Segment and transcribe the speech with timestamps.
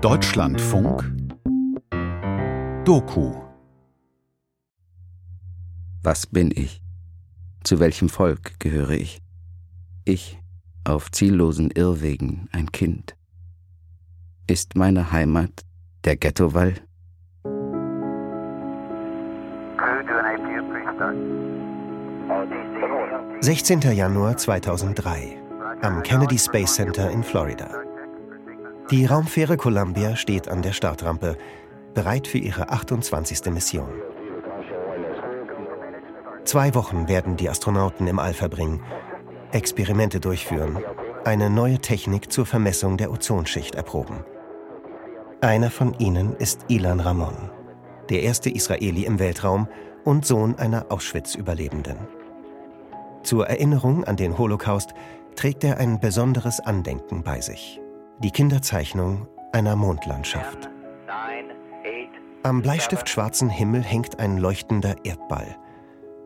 [0.00, 1.04] Deutschlandfunk
[2.86, 3.34] Doku
[6.02, 6.80] Was bin ich?
[7.64, 9.20] Zu welchem Volk gehöre ich?
[10.06, 10.38] Ich,
[10.84, 13.14] auf ziellosen Irrwegen ein Kind.
[14.46, 15.66] Ist meine Heimat
[16.04, 16.76] der Ghettowall?
[23.40, 23.80] 16.
[23.82, 25.42] Januar 2003
[25.82, 27.89] am Kennedy Space Center in Florida.
[28.90, 31.36] Die Raumfähre Columbia steht an der Startrampe,
[31.94, 33.44] bereit für ihre 28.
[33.52, 33.88] Mission.
[36.44, 38.82] Zwei Wochen werden die Astronauten im All verbringen,
[39.52, 40.80] Experimente durchführen,
[41.24, 44.24] eine neue Technik zur Vermessung der Ozonschicht erproben.
[45.40, 47.48] Einer von ihnen ist Ilan Ramon,
[48.08, 49.68] der erste Israeli im Weltraum
[50.04, 52.08] und Sohn einer Auschwitz-Überlebenden.
[53.22, 54.94] Zur Erinnerung an den Holocaust
[55.36, 57.80] trägt er ein besonderes Andenken bei sich.
[58.22, 60.68] Die Kinderzeichnung einer Mondlandschaft.
[62.42, 65.56] Am bleistiftschwarzen Himmel hängt ein leuchtender Erdball.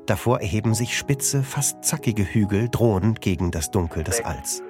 [0.04, 4.60] Davor erheben sich spitze, fast zackige Hügel drohend gegen das Dunkel des Alls.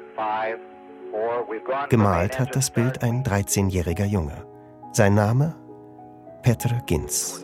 [1.88, 4.44] Gemalt hat das Bild ein 13-jähriger Junge.
[4.92, 5.54] Sein Name?
[6.42, 7.42] Petr Ginz.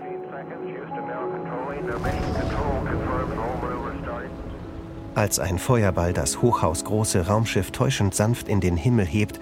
[5.15, 9.41] Als ein Feuerball das hochhausgroße Raumschiff täuschend sanft in den Himmel hebt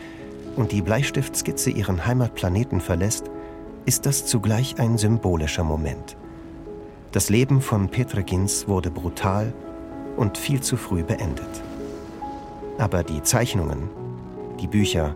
[0.58, 3.30] und die Bleistiftskizze ihren Heimatplaneten verlässt,
[3.86, 6.16] ist das zugleich ein symbolischer Moment.
[7.12, 9.54] Das Leben von Petre Gins wurde brutal
[10.16, 11.48] und viel zu früh beendet.
[12.76, 13.88] Aber die Zeichnungen,
[14.60, 15.14] die Bücher,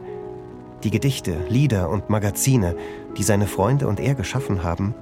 [0.84, 2.76] die Gedichte, Lieder und Magazine,
[3.16, 4.94] die seine Freunde und er geschaffen haben,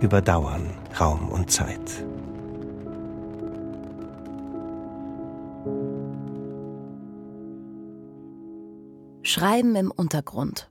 [0.00, 2.04] überdauern Raum und Zeit.
[9.32, 10.68] Schreiben im Untergrund.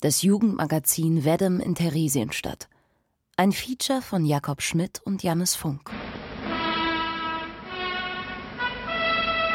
[0.00, 2.68] Das Jugendmagazin Weddem in Theresienstadt.
[3.36, 5.90] Ein Feature von Jakob Schmidt und Jannis Funk.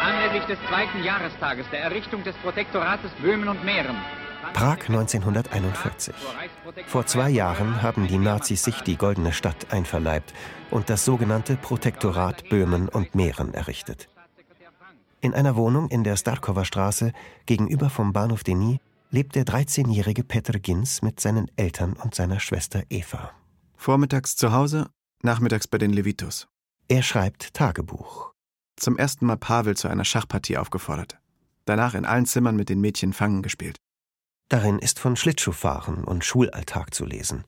[0.01, 3.95] Anlässlich des zweiten Jahrestages der Errichtung des Protektorates Böhmen und Mähren
[4.53, 6.13] Prag 1941.
[6.88, 10.33] Vor zwei Jahren haben die Nazis sich die Goldene Stadt einverleibt
[10.69, 14.09] und das sogenannte Protektorat Böhmen und Mähren errichtet.
[15.23, 17.13] In einer Wohnung in der Starkower Straße
[17.45, 18.79] gegenüber vom Bahnhof Denis
[19.11, 23.31] lebt der 13-jährige Petr Gins mit seinen Eltern und seiner Schwester Eva.
[23.75, 24.89] Vormittags zu Hause,
[25.21, 26.47] nachmittags bei den Levitos.
[26.87, 28.31] Er schreibt Tagebuch.
[28.77, 31.19] Zum ersten Mal Pavel zu einer Schachpartie aufgefordert.
[31.65, 33.77] Danach in allen Zimmern mit den Mädchen Fangen gespielt.
[34.49, 37.43] Darin ist von Schlittschuhfahren und Schulalltag zu lesen.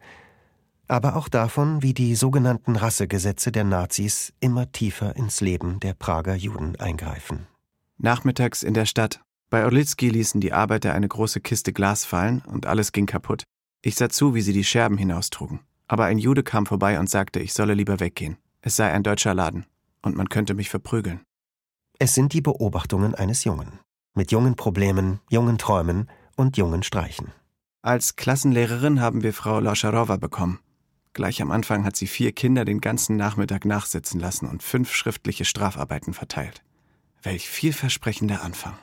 [0.87, 6.35] Aber auch davon, wie die sogenannten Rassegesetze der Nazis immer tiefer ins Leben der Prager
[6.35, 7.47] Juden eingreifen.
[8.03, 9.21] Nachmittags in der Stadt.
[9.49, 13.43] Bei Orlitzky ließen die Arbeiter eine große Kiste Glas fallen und alles ging kaputt.
[13.81, 15.61] Ich sah zu, wie sie die Scherben hinaustrugen.
[15.87, 18.35] Aber ein Jude kam vorbei und sagte, ich solle lieber weggehen.
[18.59, 19.65] Es sei ein deutscher Laden
[20.01, 21.21] und man könnte mich verprügeln.
[21.97, 23.79] Es sind die Beobachtungen eines Jungen.
[24.15, 27.31] Mit jungen Problemen, jungen Träumen und jungen Streichen.
[27.83, 30.59] Als Klassenlehrerin haben wir Frau Lascharowa bekommen.
[31.13, 35.45] Gleich am Anfang hat sie vier Kinder den ganzen Nachmittag nachsitzen lassen und fünf schriftliche
[35.45, 36.63] Strafarbeiten verteilt.
[37.23, 38.73] Welch vielversprechender Anfang.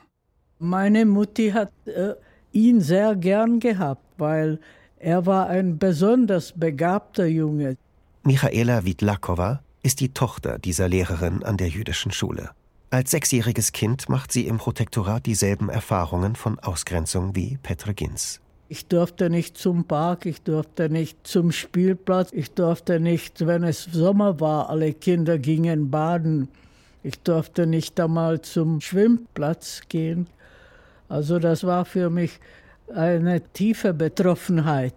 [0.58, 2.14] Meine Mutti hat äh,
[2.52, 4.58] ihn sehr gern gehabt, weil
[4.98, 7.76] er war ein besonders begabter Junge.
[8.24, 12.50] Michaela Widlakowa ist die Tochter dieser Lehrerin an der jüdischen Schule.
[12.90, 18.40] Als sechsjähriges Kind macht sie im Protektorat dieselben Erfahrungen von Ausgrenzung wie Petre Gins.
[18.68, 23.84] Ich durfte nicht zum Park, ich durfte nicht zum Spielplatz, ich durfte nicht, wenn es
[23.84, 26.48] Sommer war, alle Kinder gingen baden.
[27.02, 30.26] Ich durfte nicht einmal zum Schwimmplatz gehen.
[31.08, 32.38] Also das war für mich
[32.94, 34.94] eine tiefe Betroffenheit.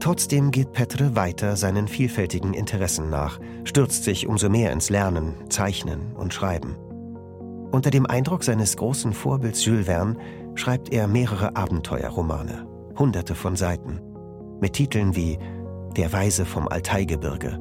[0.00, 6.14] Trotzdem geht Petre weiter seinen vielfältigen Interessen nach, stürzt sich umso mehr ins Lernen, Zeichnen
[6.14, 6.76] und Schreiben.
[7.72, 10.16] Unter dem Eindruck seines großen Vorbilds Jules Verne
[10.54, 12.66] schreibt er mehrere Abenteuerromane,
[12.96, 14.00] hunderte von Seiten,
[14.60, 15.38] mit Titeln wie
[15.96, 17.58] Der Weise vom Altaigebirge,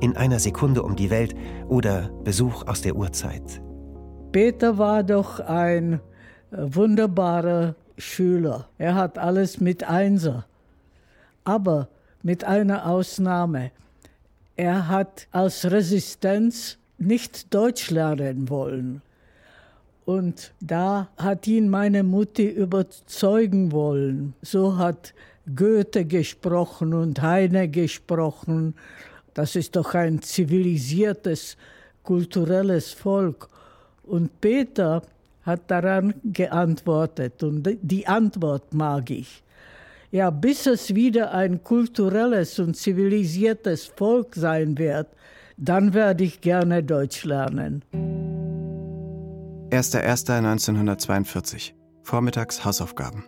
[0.00, 1.34] in einer Sekunde um die Welt
[1.68, 3.60] oder Besuch aus der Urzeit.
[4.32, 5.98] Peter war doch ein äh,
[6.50, 8.68] wunderbarer Schüler.
[8.78, 10.46] Er hat alles mit Einser.
[11.44, 11.88] Aber
[12.22, 13.70] mit einer Ausnahme.
[14.56, 19.02] Er hat als Resistenz nicht Deutsch lernen wollen.
[20.04, 24.34] Und da hat ihn meine Mutti überzeugen wollen.
[24.42, 25.14] So hat
[25.54, 28.74] Goethe gesprochen und Heine gesprochen
[29.38, 31.56] das ist doch ein zivilisiertes,
[32.02, 33.48] kulturelles Volk.
[34.02, 35.02] Und Peter
[35.42, 39.44] hat daran geantwortet und die Antwort mag ich.
[40.10, 45.06] Ja, bis es wieder ein kulturelles und zivilisiertes Volk sein wird,
[45.56, 47.84] dann werde ich gerne Deutsch lernen.
[49.70, 51.74] 1.1.1942.
[52.02, 53.22] Vormittags Hausaufgaben.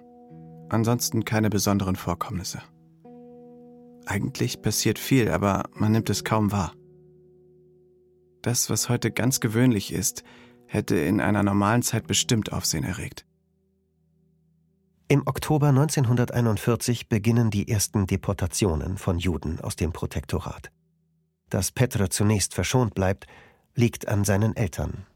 [0.70, 2.60] Ansonsten keine besonderen Vorkommnisse.
[4.10, 6.74] Eigentlich passiert viel, aber man nimmt es kaum wahr.
[8.42, 10.24] Das, was heute ganz gewöhnlich ist,
[10.66, 13.24] hätte in einer normalen Zeit bestimmt Aufsehen erregt.
[15.06, 20.72] Im Oktober 1941 beginnen die ersten Deportationen von Juden aus dem Protektorat.
[21.48, 23.28] Dass Petre zunächst verschont bleibt,
[23.76, 25.06] liegt an seinen Eltern.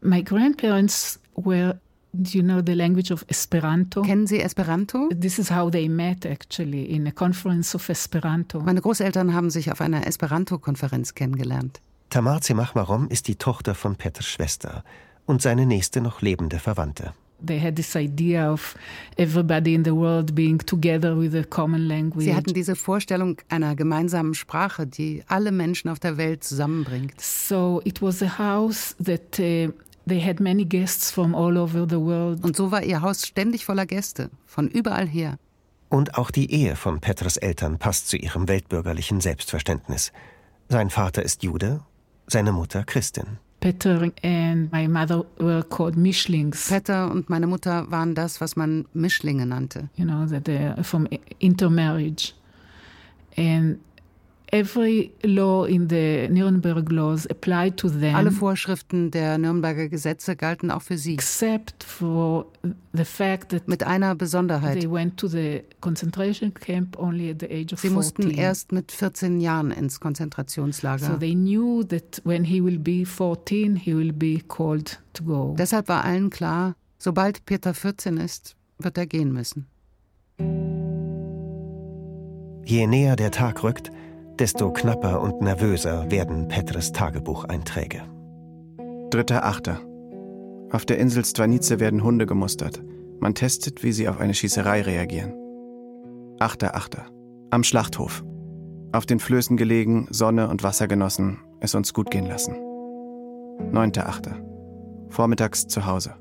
[0.00, 1.78] My grandparents were
[2.18, 4.00] Do you know the language of Esperanto?
[4.00, 5.10] Kennen Sie Esperanto?
[5.10, 8.60] This is how they met actually in a conference of Esperanto.
[8.60, 11.82] Meine Großeltern haben sich auf einer Esperanto-Konferenz kennengelernt.
[12.08, 14.82] Tamar Zemachmarom ist die Tochter von Peters Schwester
[15.26, 17.12] und seine nächste noch lebende Verwandte.
[17.44, 18.74] They had this idea of
[19.18, 22.24] everybody in the world being together with a common language.
[22.24, 27.20] Sie hatten diese Vorstellung einer gemeinsamen Sprache, die alle Menschen auf der Welt zusammenbringt.
[27.20, 29.70] So it was a house that uh,
[30.08, 32.44] They had many guests from all over the world.
[32.44, 35.38] Und so war ihr Haus ständig voller Gäste, von überall her.
[35.88, 40.12] Und auch die Ehe von Petras Eltern passt zu ihrem weltbürgerlichen Selbstverständnis.
[40.68, 41.80] Sein Vater ist Jude,
[42.26, 43.38] seine Mutter Christin.
[43.60, 46.68] Peter and my mother were called Mischlings.
[46.68, 49.88] Peter und meine Mutter waren das, was man Mischlinge nannte.
[49.96, 51.08] You know, that they're from
[51.40, 52.32] intermarriage.
[53.36, 53.78] And
[54.56, 58.14] Every law in the Nuremberg laws applied to them.
[58.14, 61.12] Alle Vorschriften der Nürnberger Gesetze galten auch für sie.
[61.12, 62.46] Except for
[62.94, 64.80] the fact that mit einer Besonderheit.
[64.80, 67.94] They went to the concentration camp only at the age of sie 14.
[67.94, 71.06] mussten erst mit 14 Jahren ins Konzentrationslager.
[71.06, 75.54] So they knew that when he will be 14, he will be called to go.
[75.58, 79.66] Deshalb war allen klar, sobald Peter 14 ist, wird er gehen müssen.
[82.64, 83.92] Je näher der Tag rückt,
[84.38, 88.02] desto knapper und nervöser werden Petres Tagebucheinträge.
[89.10, 90.72] 3.8.
[90.72, 92.82] Auf der Insel Stwanice werden Hunde gemustert.
[93.20, 95.32] Man testet, wie sie auf eine Schießerei reagieren.
[96.38, 96.98] 8.8.
[97.50, 98.24] Am Schlachthof.
[98.92, 102.54] Auf den Flößen gelegen, Sonne und Wasser genossen, es uns gut gehen lassen.
[102.54, 104.34] 9.8.
[105.08, 106.14] Vormittags zu Hause.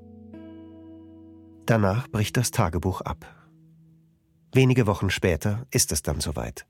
[1.65, 3.25] Danach bricht das Tagebuch ab.
[4.53, 6.65] Wenige Wochen später ist es dann soweit.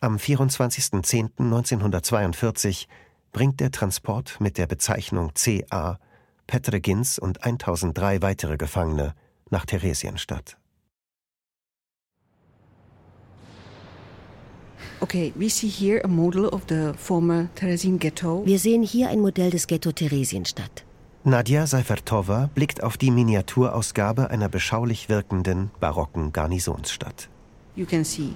[0.00, 2.86] Am 24.10.1942
[3.32, 5.98] bringt der Transport mit der Bezeichnung CA
[6.46, 9.14] Petre Gins und 1003 weitere Gefangene
[9.50, 10.56] nach Theresienstadt.
[15.00, 18.46] Okay, we see here a model of the former Theresien ghetto.
[18.46, 20.84] Wir sehen hier ein Modell des Ghetto Theresienstadt.
[21.24, 27.28] Nadja Seifertova blickt auf die Miniaturausgabe einer beschaulich wirkenden barocken Garnisonsstadt.
[27.76, 28.34] You can see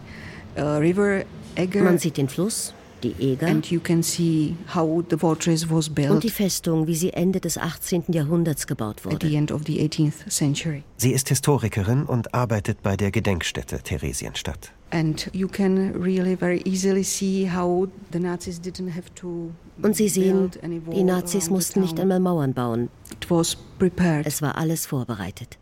[0.57, 3.71] man sieht den Fluss, die Eger und
[6.25, 8.05] die Festung, wie sie Ende des 18.
[8.09, 9.17] Jahrhunderts gebaut wurde.
[10.97, 14.73] Sie ist Historikerin und arbeitet bei der Gedenkstätte Theresienstadt.
[19.83, 20.51] Und Sie sehen,
[20.93, 22.89] die Nazis mussten nicht einmal Mauern bauen.
[24.25, 25.59] Es war alles vorbereitet.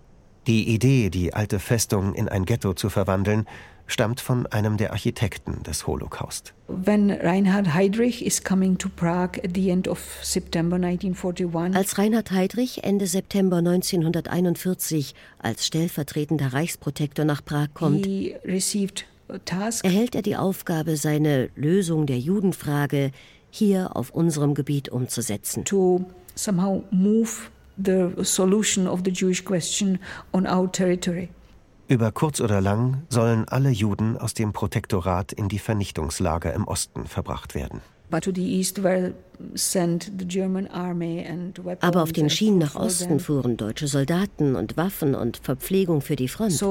[0.46, 3.46] Die Idee, die alte Festung in ein Ghetto zu verwandeln,
[3.92, 6.54] stammt von einem der Architekten des Holocaust.
[6.68, 11.76] When Reinhard Heydrich is coming to Prague at the end of September 1941.
[11.76, 18.06] Als Reinhard Heydrich Ende September 1941 als stellvertretender Reichsprotektor nach Prag kommt,
[19.82, 23.11] erhält er die Aufgabe, seine Lösung der Judenfrage
[23.50, 25.64] hier auf unserem Gebiet umzusetzen.
[25.64, 26.04] To
[26.35, 29.99] somehow move the solution of the Jewish question
[30.32, 31.28] on our territory.
[31.90, 37.04] Über kurz oder lang sollen alle Juden aus dem Protektorat in die Vernichtungslager im Osten
[37.04, 37.80] verbracht werden.
[41.80, 46.28] Aber auf den Schienen nach Osten fuhren deutsche Soldaten und Waffen und Verpflegung für die
[46.28, 46.64] Front.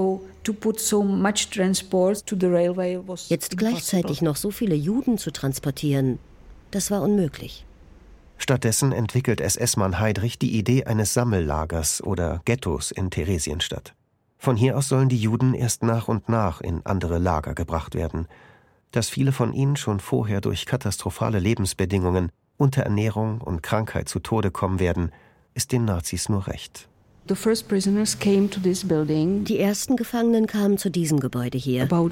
[3.28, 6.18] Jetzt gleichzeitig noch so viele Juden zu transportieren,
[6.72, 7.66] das war unmöglich.
[8.38, 13.94] Stattdessen entwickelt SS-Mann Heydrich die Idee eines Sammellagers oder Ghettos in Theresienstadt.
[14.42, 18.26] Von hier aus sollen die Juden erst nach und nach in andere Lager gebracht werden.
[18.92, 24.80] Dass viele von ihnen schon vorher durch katastrophale Lebensbedingungen, Unterernährung und Krankheit zu Tode kommen
[24.80, 25.12] werden,
[25.56, 26.88] ist den Nazis nur recht.
[29.44, 31.84] Die ersten Gefangenen kamen zu diesem Gebäude hier.
[31.84, 32.12] Es waren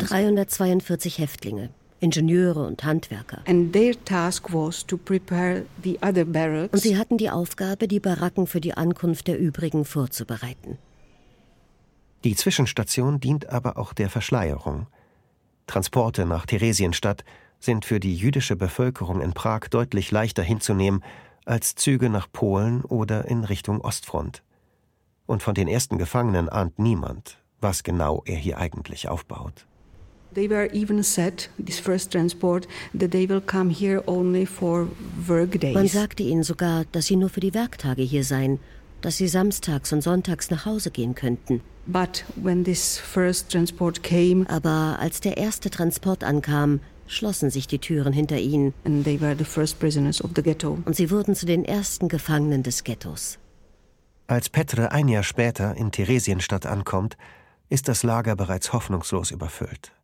[0.00, 1.70] 342 Häftlinge.
[2.00, 3.42] Ingenieure und Handwerker.
[6.72, 10.78] Und sie hatten die Aufgabe, die Baracken für die Ankunft der übrigen vorzubereiten.
[12.24, 14.86] Die Zwischenstation dient aber auch der Verschleierung.
[15.66, 17.24] Transporte nach Theresienstadt
[17.58, 21.02] sind für die jüdische Bevölkerung in Prag deutlich leichter hinzunehmen
[21.44, 24.42] als Züge nach Polen oder in Richtung Ostfront.
[25.26, 29.66] Und von den ersten Gefangenen ahnt niemand, was genau er hier eigentlich aufbaut.
[30.36, 34.86] They were even said, this first transport, that they will come here only for
[35.26, 35.74] work days.
[35.74, 38.58] Man sagte ihnen sogar, dass sie nur für die Werktage hier seien,
[39.00, 41.62] dass sie samstags und sonntags nach Hause gehen könnten.
[41.86, 47.78] But when this first transport came, Aber als der erste Transport ankam, schlossen sich die
[47.78, 48.74] Türen hinter ihnen.
[48.84, 50.76] and they were the first prisoners of the ghetto.
[50.84, 53.38] Und sie wurden zu den ersten Gefangenen des Ghettos.
[54.26, 57.16] Als Petre ein Jahr später in Theresienstadt ankommt,
[57.70, 59.95] ist das Lager bereits hoffnungslos überfüllt.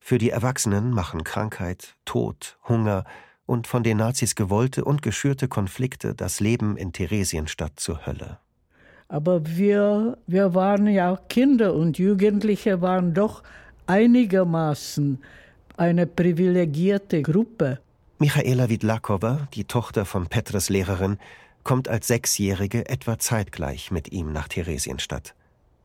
[0.00, 3.04] Für die Erwachsenen machen Krankheit, Tod, Hunger
[3.46, 8.38] und von den Nazis gewollte und geschürte Konflikte das Leben in Theresienstadt zur Hölle.
[9.08, 13.42] Aber wir, wir waren ja Kinder und Jugendliche waren doch
[13.86, 15.20] einigermaßen
[15.76, 17.80] eine privilegierte Gruppe.
[18.18, 21.18] Michaela Widlakowa, die Tochter von Petres Lehrerin,
[21.64, 25.34] kommt als Sechsjährige etwa zeitgleich mit ihm nach Theresienstadt.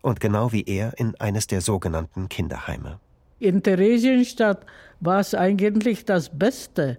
[0.01, 2.99] Und genau wie er in eines der sogenannten Kinderheime.
[3.39, 4.65] In Theresienstadt
[4.99, 6.97] war es eigentlich das Beste,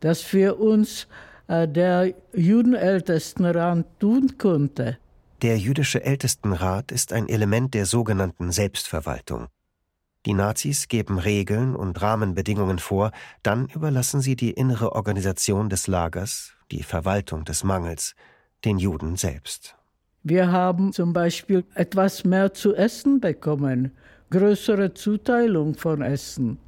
[0.00, 1.08] das für uns
[1.48, 4.98] äh, der Judenältestenrat tun konnte.
[5.42, 9.46] Der jüdische Ältestenrat ist ein Element der sogenannten Selbstverwaltung.
[10.26, 16.54] Die Nazis geben Regeln und Rahmenbedingungen vor, dann überlassen sie die innere Organisation des Lagers,
[16.70, 18.14] die Verwaltung des Mangels,
[18.64, 19.76] den Juden selbst.
[20.24, 23.92] Wir haben zum Beispiel etwas mehr zu essen bekommen,
[24.30, 26.58] größere Zuteilung von Essen.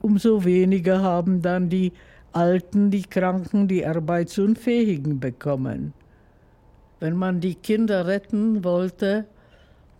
[0.00, 1.92] Umso weniger haben dann die
[2.32, 5.94] Alten, die Kranken, die Arbeitsunfähigen bekommen.
[7.00, 9.26] Wenn man die Kinder retten wollte,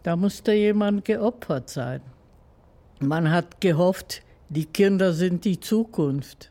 [0.02, 2.00] da musste jemand geopfert sein.
[3.00, 6.50] Man hat gehofft, die Kinder sind die Zukunft.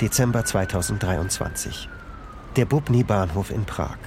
[0.00, 1.88] Dezember 2023.
[2.58, 3.98] Der Bubny-Bahnhof in Prag.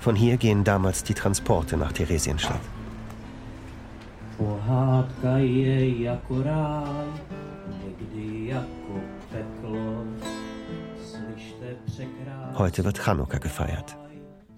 [0.00, 2.62] Von hier gehen damals die Transporte nach Theresienstadt.
[4.38, 7.06] Pohádka je jako ráj,
[7.84, 10.04] někdy jako peklo.
[10.96, 12.54] Slyšte překrásně.
[12.54, 13.98] Heute wird Chanukka gefeiert.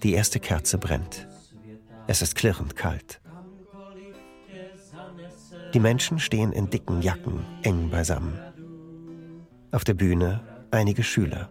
[0.02, 1.28] Die erste Kerze brennt.
[2.06, 3.20] Es ist klirrend kalt.
[5.72, 8.38] Die Menschen stehen in dicken Jacken eng beisammen.
[9.72, 10.40] Auf der Bühne
[10.70, 11.48] einige Schüler.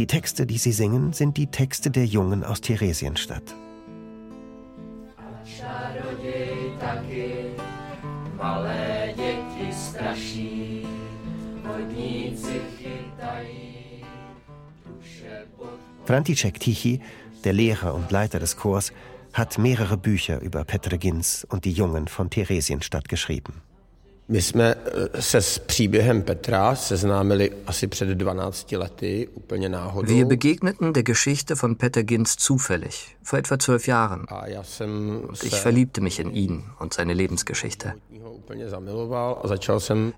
[0.00, 3.42] Die Texte, die sie singen, sind die Texte der Jungen aus Theresienstadt.
[16.06, 17.00] František Tichy,
[17.44, 18.94] der Lehrer und Leiter des Chors,
[19.34, 23.60] hat mehrere Bücher über Petr Gins und die Jungen von Theresienstadt geschrieben.
[24.30, 30.14] My jsme eh, se s příběhem Petra seznámili asi před 12 lety, úplně náhodou.
[30.14, 34.24] Wir begegneten der Geschichte von Peter Ginz zufällig, vor etwa zwölf Jahren.
[34.28, 37.92] A já jsem se ich verliebte mich in ihn und seine Lebensgeschichte.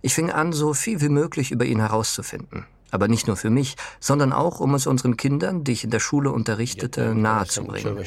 [0.02, 2.64] Ich fing an, so viel wie möglich über ihn herauszufinden.
[2.92, 5.99] Aber nicht nur für mich, sondern auch, um es unseren Kindern, die ich in der
[5.99, 7.99] Schule unterrichtete, nahezubringen.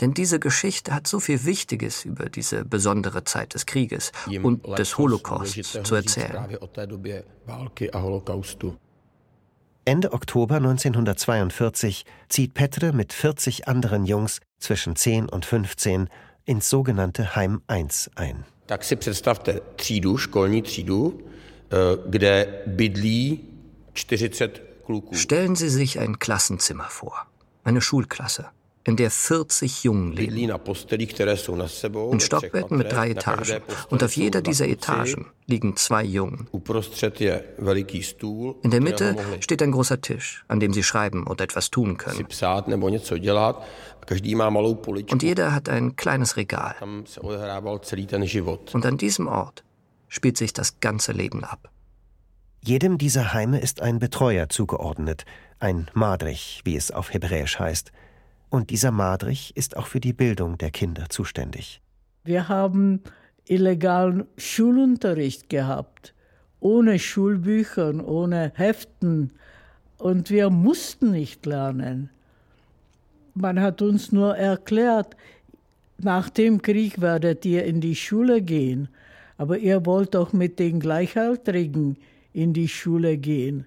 [0.00, 4.10] Denn diese Geschichte hat so viel Wichtiges über diese besondere Zeit des Krieges
[4.42, 6.58] und des Holocausts zu erzählen.
[9.86, 16.08] Ende Oktober 1942 zieht Petre mit 40 anderen Jungs zwischen 10 und 15
[16.46, 18.44] ins sogenannte Heim 1 ein.
[18.66, 21.20] Tak si představte třídu, školní třídu,
[22.06, 23.40] kde bydlí
[23.94, 25.14] 40 kluků.
[25.14, 27.26] Stellen Sie sich ein Klassenzimmer vor,
[27.64, 28.44] eine Schulklasse,
[28.86, 30.36] in der 40 Jungen leben.
[32.12, 33.62] In Stockbetten mit drei Etagen.
[33.88, 34.68] Und auf jeder dieser.
[34.68, 36.48] Etagen liegen zwei Jungen.
[38.62, 42.26] In der Mitte steht ein großer Tisch, an dem sie schreiben oder etwas tun können.
[45.10, 46.74] Und jeder hat ein kleines Regal.
[48.72, 49.64] Und an diesem Ort
[50.14, 51.70] spielt sich das ganze Leben ab.
[52.60, 55.24] Jedem dieser Heime ist ein Betreuer zugeordnet,
[55.58, 57.90] ein Madrich, wie es auf Hebräisch heißt.
[58.48, 61.82] Und dieser Madrich ist auch für die Bildung der Kinder zuständig.
[62.22, 63.02] Wir haben
[63.46, 66.14] illegalen Schulunterricht gehabt,
[66.60, 69.32] ohne Schulbüchern, ohne Heften.
[69.98, 72.08] Und wir mussten nicht lernen.
[73.34, 75.16] Man hat uns nur erklärt,
[75.98, 78.88] nach dem Krieg werdet ihr in die Schule gehen,
[79.36, 81.96] aber ihr wollt doch mit den Gleichaltrigen
[82.32, 83.66] in die Schule gehen.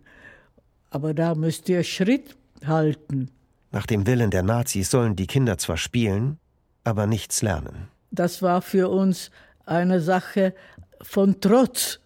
[0.89, 3.29] aber da müsst ihr Schritt halten.
[3.71, 6.39] Nach dem Willen der Nazis sollen die Kinder zwar spielen,
[6.83, 7.89] aber nichts lernen.
[8.11, 9.29] Das war für uns
[9.65, 10.53] eine Sache
[11.01, 11.99] von Trotz.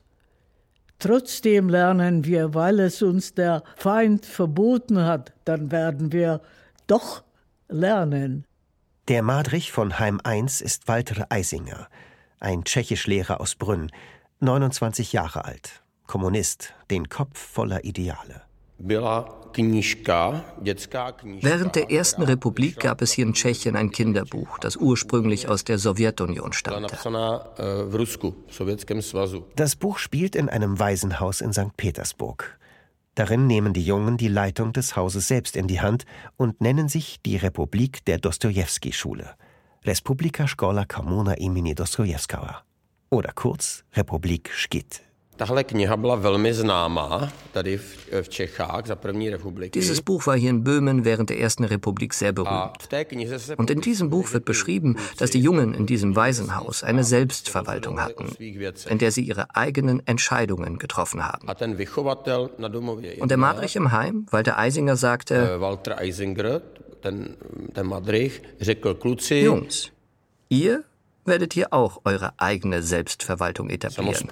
[0.99, 6.41] Trotzdem lernen wir, weil es uns der Feind verboten hat, dann werden wir
[6.87, 7.23] doch
[7.69, 8.45] lernen.
[9.07, 11.87] Der Madrich von Heim 1 ist Walter Eisinger,
[12.41, 13.89] ein Tschechischlehrer aus Brünn,
[14.39, 18.41] 29 Jahre alt, Kommunist, den Kopf voller Ideale.
[18.83, 19.29] Während
[21.75, 26.51] der Ersten Republik gab es hier in Tschechien ein Kinderbuch, das ursprünglich aus der Sowjetunion
[26.53, 26.97] stammte.
[29.55, 31.77] Das Buch spielt in einem Waisenhaus in St.
[31.77, 32.57] Petersburg.
[33.13, 36.05] Darin nehmen die Jungen die Leitung des Hauses selbst in die Hand
[36.37, 39.35] und nennen sich die Republik der Dostojewski-Schule.
[39.85, 42.61] Respublika Škola Komuna imeni Dostojewskawa.
[43.11, 45.10] Oder kurz Republik Škit.
[49.73, 52.89] Dieses Buch war hier in Böhmen während der Ersten Republik sehr berühmt.
[53.57, 58.29] Und in diesem Buch wird beschrieben, dass die Jungen in diesem Waisenhaus eine Selbstverwaltung hatten,
[58.39, 61.47] in der sie ihre eigenen Entscheidungen getroffen haben.
[61.47, 66.61] Und der Madrich im Heim, Walter Eisinger, sagte, Walter Eisinger,
[67.01, 67.37] ten,
[67.73, 68.41] ten Madrich,
[69.29, 69.91] Jungs,
[70.49, 70.83] ihr
[71.31, 74.27] werdet ihr auch eure eigene Selbstverwaltung etablieren.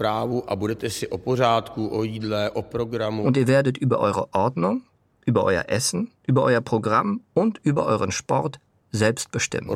[3.25, 4.83] Und ihr werdet über eure Ordnung,
[5.25, 8.59] über euer Essen, über euer Programm und über euren Sport
[8.91, 9.69] selbst bestimmen.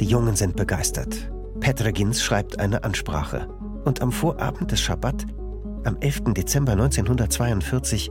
[0.00, 1.32] Die Jungen sind begeistert.
[1.60, 3.48] Petregins schreibt eine Ansprache.
[3.84, 5.26] Und am Vorabend des Schabbat,
[5.84, 6.34] am 11.
[6.34, 8.10] Dezember 1942,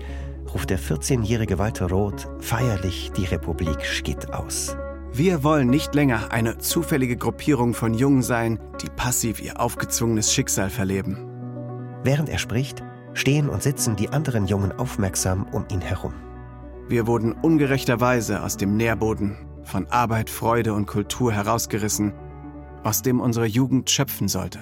[0.53, 4.75] ruft der 14-jährige Walter Roth feierlich die Republik Schkitt aus.
[5.13, 10.69] Wir wollen nicht länger eine zufällige Gruppierung von Jungen sein, die passiv ihr aufgezwungenes Schicksal
[10.69, 11.17] verleben.
[12.01, 12.81] Während er spricht,
[13.13, 16.13] stehen und sitzen die anderen Jungen aufmerksam um ihn herum.
[16.87, 22.13] Wir wurden ungerechterweise aus dem Nährboden von Arbeit, Freude und Kultur herausgerissen,
[22.83, 24.59] aus dem unsere Jugend schöpfen sollte.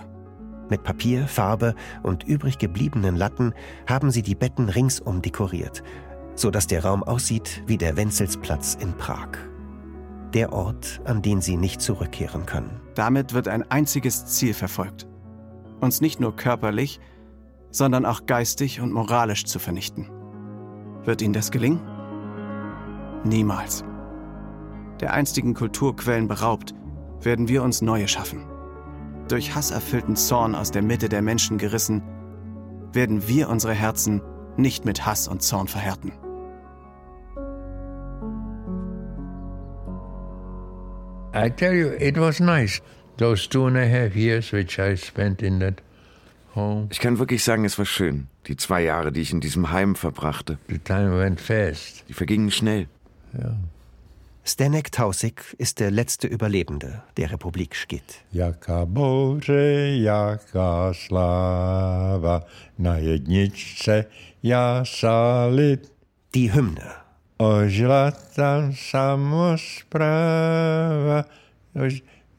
[0.68, 3.54] Mit Papier, Farbe und übrig gebliebenen Latten
[3.88, 5.84] haben sie die Betten ringsum dekoriert,
[6.34, 9.38] so dass der Raum aussieht wie der Wenzelsplatz in Prag
[10.34, 12.82] der Ort, an den sie nicht zurückkehren können.
[12.96, 15.08] Damit wird ein einziges Ziel verfolgt.
[15.80, 17.00] Uns nicht nur körperlich,
[17.72, 20.10] sondern auch geistig und moralisch zu vernichten.
[21.06, 21.82] Wird Ihnen das gelingen?
[23.24, 23.84] Niemals.
[25.00, 26.74] Der einstigen Kulturquellen beraubt,
[27.22, 28.46] werden wir uns neue schaffen.
[29.28, 32.02] Durch hasserfüllten Zorn aus der Mitte der Menschen gerissen,
[32.94, 34.22] werden wir unsere Herzen
[34.58, 36.12] nicht mit Hass und Zorn verhärten.
[41.34, 42.82] I tell you, it was nice.
[43.18, 45.82] Those two and a half years which I spent in that
[46.56, 46.88] home.
[46.92, 48.28] Ich kann wirklich sagen, es war schön.
[48.48, 50.58] Die zwei Jahre, die ich in diesem Heim verbrachte.
[50.70, 52.04] The time went fast.
[52.08, 52.88] Die vergingen schnell.
[53.34, 53.56] Ja.
[54.44, 58.24] Stenek Tausig ist der letzte Überlebende der Republik Schkitt.
[58.32, 62.46] Jaka Boże, jaka slawa,
[62.78, 64.08] na jedniczce
[64.42, 65.92] jasalit.
[66.34, 66.96] Die Hymne.
[67.40, 70.04] Ožila tam samozpráva,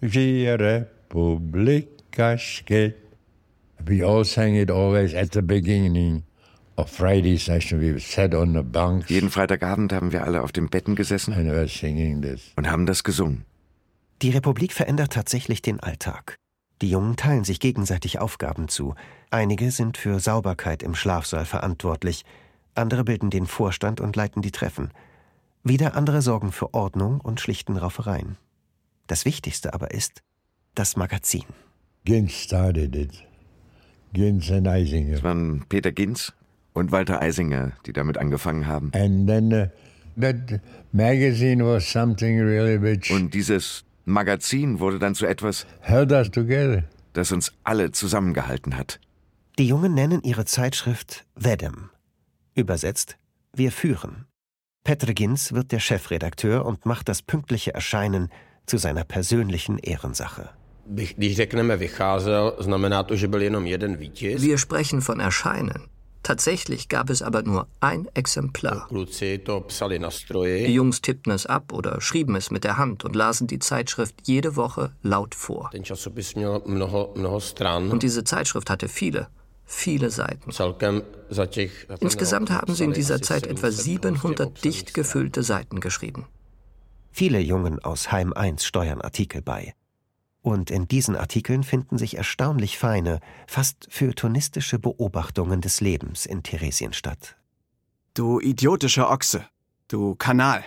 [0.05, 3.01] žije republika Škit.
[3.81, 6.23] We all sang it always at the beginning
[6.77, 7.81] of Friday session.
[7.81, 9.09] We sat on the bunks.
[9.09, 12.53] Jeden Freitagabend haben wir alle auf den Betten gesessen and were singing this.
[12.57, 13.47] und haben das gesungen.
[14.21, 16.37] Die Republik verändert tatsächlich den Alltag.
[16.83, 18.95] Die Jungen teilen sich gegenseitig Aufgaben zu.
[19.31, 22.27] Einige sind für Sauberkeit im Schlafsaal verantwortlich,
[22.75, 24.91] andere bilden den Vorstand und leiten die Treffen.
[25.63, 28.37] Wieder andere sorgen für Ordnung und schlichten Raufereien.
[29.07, 30.23] Das Wichtigste aber ist
[30.75, 31.45] das Magazin.
[32.05, 33.11] Ginz started it.
[34.13, 35.17] Ginz and Eisinger.
[35.17, 36.33] Es waren Peter Ginz
[36.73, 38.91] und Walter Eisinger, die damit angefangen haben.
[38.95, 39.67] And then uh,
[40.21, 40.61] that
[40.93, 46.85] magazine was something really which Und dieses Magazin wurde dann zu etwas, held us together.
[47.13, 49.01] das uns alle zusammengehalten hat.
[49.59, 51.91] Die Jungen nennen ihre Zeitschrift Vedem.
[52.55, 53.19] Übersetzt,
[53.53, 54.27] wir führen.
[54.85, 58.31] Petr Ginz wird der Chefredakteur und macht das pünktliche Erscheinen
[58.67, 60.51] zu seiner persönlichen Ehrensache.
[60.87, 61.07] Wir
[64.59, 65.89] sprechen von Erscheinen.
[66.23, 68.87] Tatsächlich gab es aber nur ein Exemplar.
[68.91, 70.75] Die.
[70.75, 74.57] Jungs tippten es ab oder schrieben es mit der Hand und lasen die Zeitschrift jede
[74.57, 75.71] Woche laut vor.
[75.73, 75.91] Und
[78.03, 79.29] diese Zeitschrift hatte viele,
[79.71, 80.51] viele Seiten.
[82.01, 86.27] Insgesamt haben sie in dieser Zeit etwa 700 700 dicht gefüllte Seiten geschrieben.
[87.13, 89.75] Viele Jungen aus Heim 1 steuern Artikel bei.
[90.43, 97.37] Und in diesen Artikeln finden sich erstaunlich feine, fast feuilletonistische Beobachtungen des Lebens in Theresienstadt.
[98.15, 99.45] Du idiotischer Ochse,
[99.89, 100.65] du Kanal.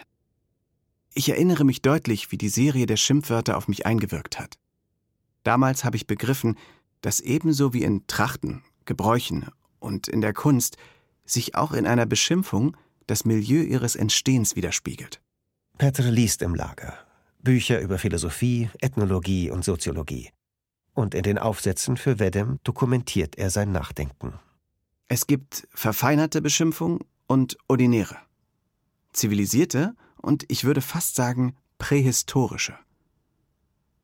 [1.14, 4.58] Ich erinnere mich deutlich, wie die Serie der Schimpfwörter auf mich eingewirkt hat.
[5.44, 6.58] Damals habe ich begriffen,
[7.02, 10.78] dass ebenso wie in Trachten, Gebräuchen und in der Kunst
[11.26, 12.76] sich auch in einer Beschimpfung
[13.08, 15.22] das Milieu ihres Entstehens widerspiegelt.
[15.78, 16.98] Petre liest im Lager
[17.44, 20.30] Bücher über Philosophie, Ethnologie und Soziologie.
[20.94, 24.40] Und in den Aufsätzen für Wedem dokumentiert er sein Nachdenken.
[25.10, 28.18] Es gibt verfeinerte Beschimpfung und ordinäre.
[29.12, 32.78] Zivilisierte und ich würde fast sagen prähistorische.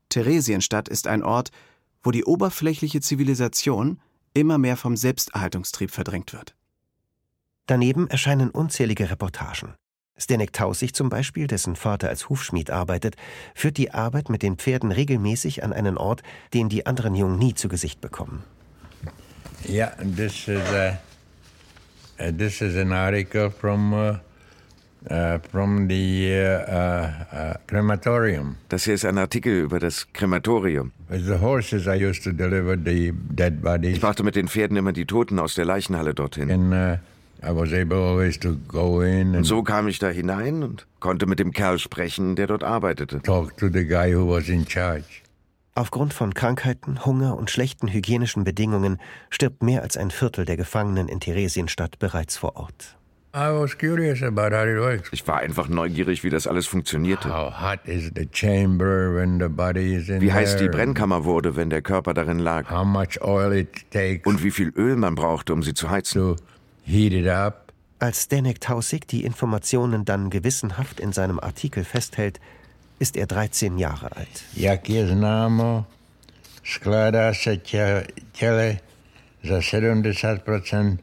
[0.10, 1.52] Theresienstadt ist ein Ort,
[2.04, 4.02] wo die oberflächliche Zivilisation
[4.34, 6.56] immer mehr vom Selbsterhaltungstrieb verdrängt wird.
[7.66, 9.76] Daneben erscheinen unzählige Reportagen.
[10.18, 13.16] Stenek Tausig zum Beispiel, dessen Vater als Hufschmied arbeitet,
[13.56, 17.54] führt die Arbeit mit den Pferden regelmäßig an einen Ort, den die anderen Jungen nie
[17.54, 18.44] zu Gesicht bekommen.
[19.68, 21.00] Ja, this is a,
[22.20, 24.16] uh, this is an article from uh,
[25.10, 28.56] uh, from the uh, uh, crematorium.
[28.70, 30.92] Das hier ist ein Artikel über das Krematorium.
[31.10, 33.96] The horses I used to deliver the dead bodies.
[33.96, 36.52] Ich brachte mit den Pferden immer die Toten aus der Leichenhalle dorthin.
[36.52, 36.98] And, uh,
[37.42, 41.26] I was able always to go in und so kam ich da hinein und konnte
[41.26, 43.22] mit dem Kerl sprechen, der dort arbeitete.
[43.22, 45.24] Talk to the guy who was in charge.
[45.74, 51.08] Aufgrund von Krankheiten, Hunger und schlechten hygienischen Bedingungen stirbt mehr als ein Viertel der Gefangenen
[51.08, 52.99] in Theresienstadt bereits vor Ort.
[53.32, 57.30] Ich war einfach neugierig, wie das alles funktionierte.
[60.20, 62.72] Wie heiß die Brennkammer wurde, wenn der Körper darin lag.
[62.72, 66.36] Und wie viel Öl man brauchte, um sie zu heizen.
[68.00, 72.40] Als Denek Tausig die Informationen dann gewissenhaft in seinem Artikel festhält,
[72.98, 74.44] ist er 13 Jahre alt.
[74.56, 75.86] Jak je známo,
[76.64, 77.58] skládá se
[78.32, 78.78] těle
[79.44, 80.98] za 70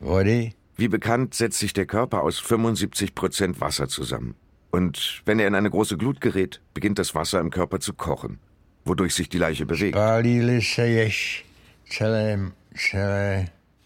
[0.00, 0.52] vody.
[0.76, 4.34] Wie bekannt setzt sich der Körper aus 75 Prozent Wasser zusammen.
[4.70, 8.38] Und wenn er in eine große Glut gerät, beginnt das Wasser im Körper zu kochen,
[8.84, 9.96] wodurch sich die Leiche bewegt.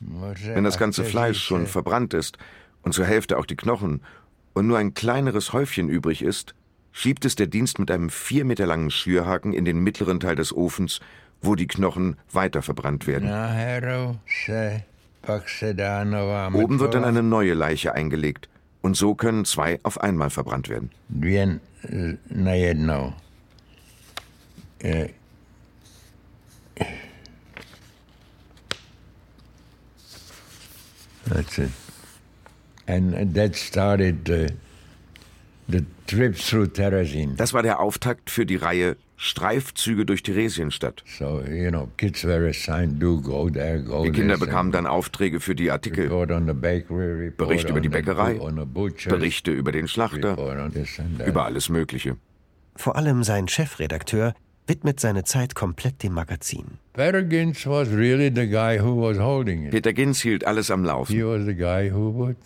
[0.00, 2.38] Wenn das ganze Fleisch schon verbrannt ist
[2.82, 4.02] und zur Hälfte auch die Knochen
[4.52, 6.54] und nur ein kleineres Häufchen übrig ist,
[6.90, 10.52] schiebt es der Dienst mit einem vier Meter langen Schürhaken in den mittleren Teil des
[10.52, 10.98] Ofens,
[11.40, 13.28] wo die Knochen weiter verbrannt werden.
[16.54, 18.48] Oben wird dann eine neue Leiche eingelegt
[18.80, 20.90] und so können zwei auf einmal verbrannt werden.
[31.28, 31.70] That's it.
[32.86, 34.48] And that started the,
[35.68, 37.36] the trip through Terezin.
[37.36, 41.04] Das war der Auftakt für die Reihe Streifzüge durch Theresienstadt.
[41.06, 45.40] So, you know, kids were assigned, do go there, go Die Kinder bekamen dann Aufträge
[45.40, 46.08] für die Artikel.
[46.08, 48.40] Bakery, Berichte über die Bäckerei,
[49.10, 50.38] Berichte über den Schlachter,
[51.26, 52.16] über alles Mögliche.
[52.76, 54.32] Vor allem sein Chefredakteur
[54.66, 56.78] widmet seine Zeit komplett dem Magazin.
[56.94, 59.72] Peter Ginz was really the guy who was holding it.
[59.72, 61.14] Peter Ginz hielt alles am Laufen.
[61.14, 62.36] He was the guy who would,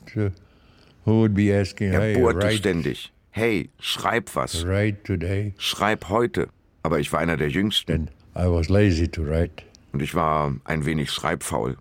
[1.05, 3.13] who would be asking, er hey, bohrte ständig.
[3.31, 4.67] Hey, schreib was.
[4.67, 5.55] write today.
[5.57, 6.49] Schreib heute.
[6.85, 8.11] Aber ich war einer der Jüngsten.
[8.37, 9.65] I was lazy to write.
[9.93, 11.79] Und ich war ein wenig schreibfaul.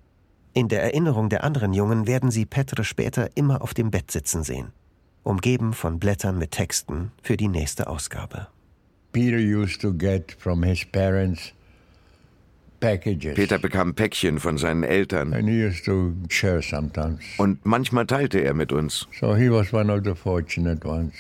[0.54, 4.44] In der Erinnerung der anderen Jungen werden sie Petre später immer auf dem Bett sitzen
[4.44, 4.72] sehen,
[5.24, 8.48] umgeben von Blättern mit Texten für die nächste Ausgabe.
[9.12, 11.54] Peter used to get from his parents
[12.80, 13.36] packages.
[13.36, 15.34] Peter bekam Päckchen von seinen Eltern.
[15.34, 17.24] And he used to share sometimes.
[17.38, 19.08] Und manchmal teilte er mit uns.
[19.20, 21.14] So he was one of the fortunate ones.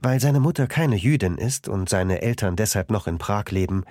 [0.00, 3.84] Weil seine Mutter keine Jüdin ist und seine Eltern deshalb noch in Prag leben,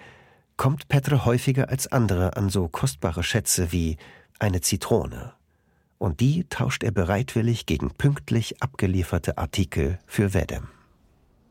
[0.58, 3.98] kommt Petre häufiger als andere an so kostbare Schätze wie
[4.40, 5.34] eine Zitrone.
[5.98, 10.68] Und die tauscht er bereitwillig gegen pünktlich abgelieferte Artikel für Wedem.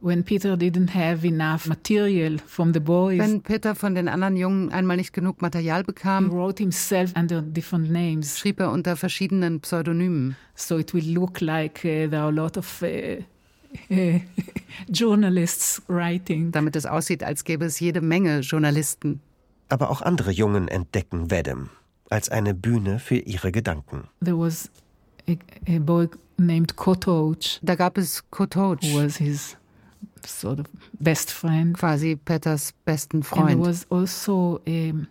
[0.01, 4.71] When Peter didn't have enough material from the boys, Wenn Peter von den anderen Jungen
[4.71, 8.39] einmal nicht genug Material he bekam, wrote himself under different names.
[8.39, 10.37] schrieb er unter verschiedenen Pseudonymen.
[10.55, 12.83] So it will look like uh, there are a lot of
[14.89, 16.53] journalists writing.
[16.53, 19.21] Damit es aussieht, als gäbe es jede Menge Journalisten.
[19.69, 21.71] Aber auch andere Jungen entdecken Wedem
[22.11, 24.09] als eine Bühne für ihre Gedanken.
[24.23, 24.71] There was
[25.29, 25.33] a,
[25.69, 27.59] a boy named Kotoch.
[27.63, 28.83] Da gab es Kotoch.
[28.83, 29.57] Who was his
[30.27, 30.67] sort of
[30.99, 31.77] best friend.
[31.77, 33.49] Quasi Peters besten And Freund.
[33.49, 35.07] there was also um,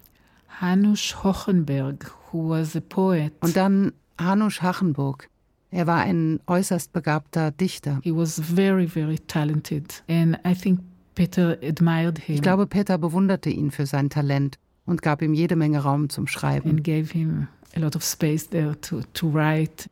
[0.62, 3.34] Hanush Hochenberg, who was a poet.
[3.42, 5.30] Und dann Hanusch Hachenburg.
[5.74, 8.00] Er war ein äußerst begabter Dichter.
[8.04, 10.04] He was very, very talented.
[10.08, 10.82] And I think
[11.16, 12.36] Peter admired him.
[12.36, 16.28] Ich glaube, Peter bewunderte ihn für sein Talent und gab ihm jede Menge Raum zum
[16.28, 16.70] Schreiben.
[16.70, 19.90] And gave him a lot of space there to, to write.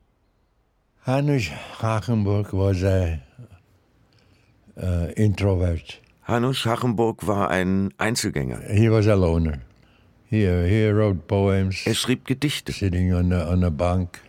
[1.08, 1.50] Hanus
[1.82, 3.20] Hachenburg was a
[4.78, 6.00] uh, introvert.
[6.28, 8.62] Hanus Hachenburg war ein Einzelgänger.
[8.72, 9.58] He was a loner.
[10.30, 11.88] He, he wrote poems.
[11.88, 12.72] Er schrieb Gedichte.
[12.72, 14.22] Sitting on a, on a bank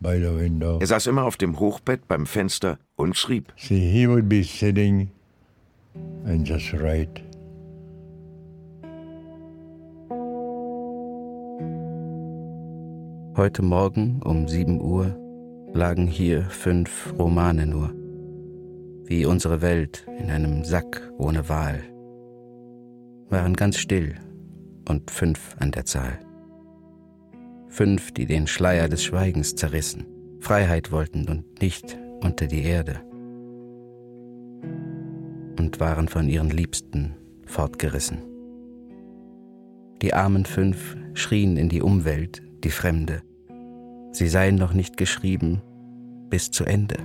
[0.00, 0.78] by the window.
[0.80, 3.52] Er saß immer auf dem Hochbett beim Fenster und schrieb.
[3.56, 5.10] See, he would be sitting
[6.24, 7.22] and just write.
[13.36, 15.14] Heute Morgen um 7 Uhr
[15.74, 17.92] lagen hier fünf Romane nur,
[19.04, 21.82] wie unsere Welt in einem Sack ohne Wahl,
[23.28, 24.14] waren ganz still
[24.88, 26.25] und fünf an der Zahl.
[27.76, 30.06] Fünf, die den Schleier des Schweigens zerrissen,
[30.40, 33.02] Freiheit wollten und nicht unter die Erde
[35.58, 38.22] und waren von ihren Liebsten fortgerissen.
[40.00, 43.20] Die armen fünf schrien in die Umwelt, die Fremde,
[44.10, 45.60] sie seien noch nicht geschrieben
[46.30, 46.96] bis zu Ende.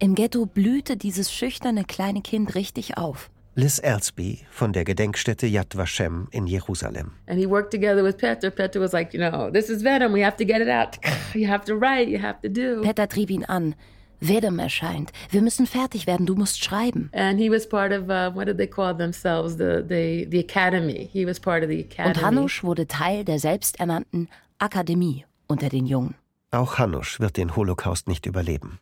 [0.00, 3.30] Im Ghetto blühte dieses schüchterne kleine Kind richtig auf.
[3.58, 7.12] Liz Elsby von der Gedenkstätte Yad Vashem in Jerusalem.
[7.26, 8.50] And he worked together with Peter.
[8.50, 10.12] Peter was like, you know, this is venom.
[10.12, 10.98] We have to get it out.
[11.34, 12.10] You have to write.
[12.10, 12.82] You have to do.
[12.82, 13.74] Peter trieb ihn an.
[14.20, 15.10] Vedem erscheint.
[15.30, 16.26] Wir müssen fertig werden.
[16.26, 17.08] Du musst schreiben.
[17.14, 19.56] And he was part of uh, what did they call themselves?
[19.56, 21.08] The, the the academy.
[21.10, 22.14] He was part of the academy.
[22.14, 26.14] Und Hanusch wurde Teil der selbsternannten Akademie unter den Jungen.
[26.50, 28.80] Auch Hanusch wird den Holocaust nicht überleben.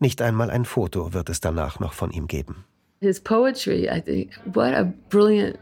[0.00, 2.66] Nicht einmal ein Foto wird es danach noch von ihm geben.
[3.02, 5.58] His poetry, I think, what a brilliant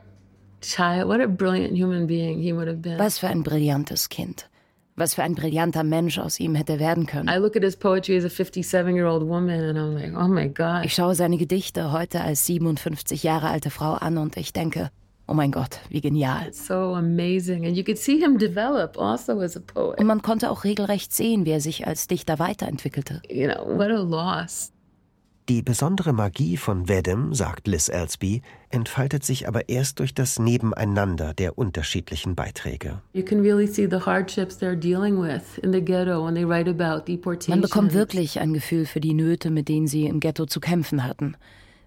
[0.60, 2.98] child, what a brilliant human being he would have been.
[2.98, 4.46] Was für ein brillantes Kind.
[4.94, 7.30] Was für ein brillanter Mensch aus ihm hätte werden können.
[7.30, 10.84] I look at his poetry as a 57-year-old woman and I'm like, oh my God.
[10.84, 14.90] Ich schaue seine Gedichte heute als 57 Jahre alte Frau an und ich denke,
[15.26, 16.46] oh mein Gott, wie genial.
[16.46, 19.98] It's so amazing and you could see him develop also as a poet.
[19.98, 23.22] Und man konnte auch regelrecht sehen, wie er sich als Dichter weiterentwickelte.
[23.30, 24.72] You know, what a loss.
[25.50, 31.34] Die besondere Magie von Vedem, sagt Liz Elsby, entfaltet sich aber erst durch das Nebeneinander
[31.34, 33.02] der unterschiedlichen Beiträge.
[37.48, 41.02] Man bekommt wirklich ein Gefühl für die Nöte, mit denen sie im Ghetto zu kämpfen
[41.02, 41.34] hatten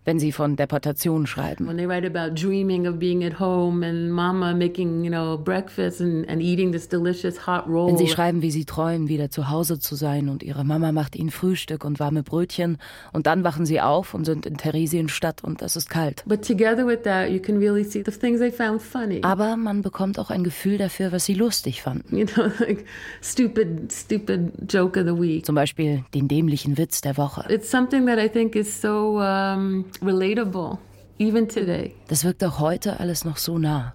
[0.05, 1.67] wenn sie von Deportation schreiben.
[1.67, 6.01] When they write about dreaming of being at home and mama making, you know, breakfast
[6.01, 7.87] and, and eating this delicious hot roll.
[7.87, 11.15] Wenn sie schreiben, wie sie träumen, wieder zu Hause zu sein und ihre Mama macht
[11.15, 12.77] ihnen Frühstück und warme Brötchen
[13.11, 16.23] und dann wachen sie auf und sind in Theresienstadt und es ist kalt.
[16.25, 19.21] But together with that, you can really see the things they found funny.
[19.23, 22.17] Aber man bekommt auch ein Gefühl dafür, was sie lustig fanden.
[22.17, 22.85] You know, like
[23.21, 25.45] stupid, stupid joke of the week.
[25.45, 27.45] Zum Beispiel den dämlichen Witz der Woche.
[27.49, 30.77] It's something that I think is so um, relatable,
[31.19, 31.93] even today.
[32.07, 33.93] Das wirkt auch heute alles noch so nah.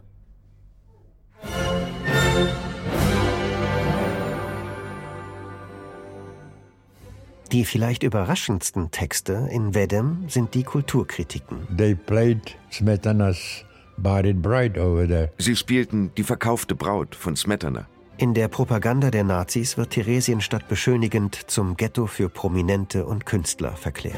[7.52, 11.66] Die vielleicht überraschendsten Texte in Vedem sind die Kulturkritiken.
[11.74, 13.64] They played Smetanas
[13.96, 15.32] Buried Bride over there.
[15.38, 17.86] Sie spielten Die verkaufte Braut von Smetana.
[18.18, 24.16] In der Propaganda der Nazis wird Theresienstadt beschönigend zum Ghetto für Prominente und Künstler verklärt.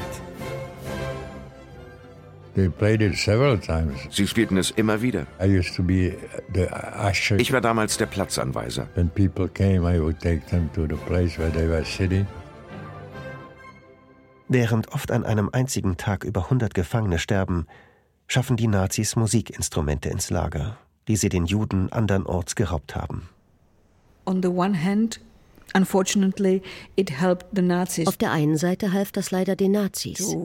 [2.55, 5.25] Sie spielten es immer wieder.
[7.37, 8.87] Ich war damals der Platzanweiser.
[8.95, 12.27] When people came, I would take them to the place where they were sitting.
[14.49, 17.67] Während oft an einem einzigen Tag über 100 Gefangene sterben,
[18.27, 23.29] schaffen die Nazis Musikinstrumente ins Lager, die sie den Juden andernorts geraubt haben.
[24.25, 25.21] On the one hand,
[25.73, 26.61] unfortunately,
[26.95, 28.07] it helped the Nazis.
[28.07, 30.35] Auf der einen Seite half das leider den Nazis,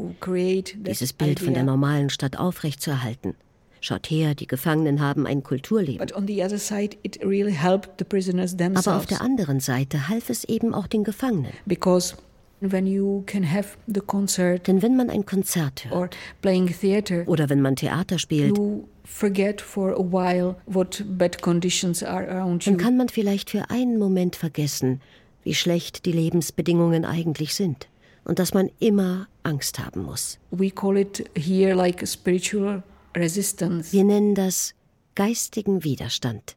[0.74, 3.34] dieses Bild von der normalen Stadt aufrechtzuerhalten.
[3.80, 5.98] Schaut her, die Gefangenen haben ein Kulturleben.
[5.98, 8.88] But on the other side, it really helped the prisoners themselves.
[8.88, 11.52] Aber auf der anderen Seite half es eben auch den Gefangenen.
[11.66, 12.16] Because
[12.61, 17.25] When you can have the concert, Denn wenn man ein Konzert hört or playing theater,
[17.27, 22.64] oder wenn man Theater spielt, you forget for a while what bad conditions are around
[22.64, 22.73] you.
[22.73, 25.03] dann kann man vielleicht für einen Moment vergessen,
[25.45, 27.88] wie schlecht die Lebensbedingungen eigentlich sind
[28.25, 30.38] und dass man immer Angst haben muss.
[30.51, 32.83] We call it here like spiritual
[33.14, 33.92] resistance.
[33.92, 34.75] Wir nennen das
[35.14, 36.57] geistigen Widerstand.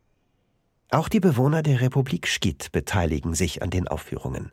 [0.92, 4.52] Auch die Bewohner der Republik Schkid beteiligen sich an den Aufführungen.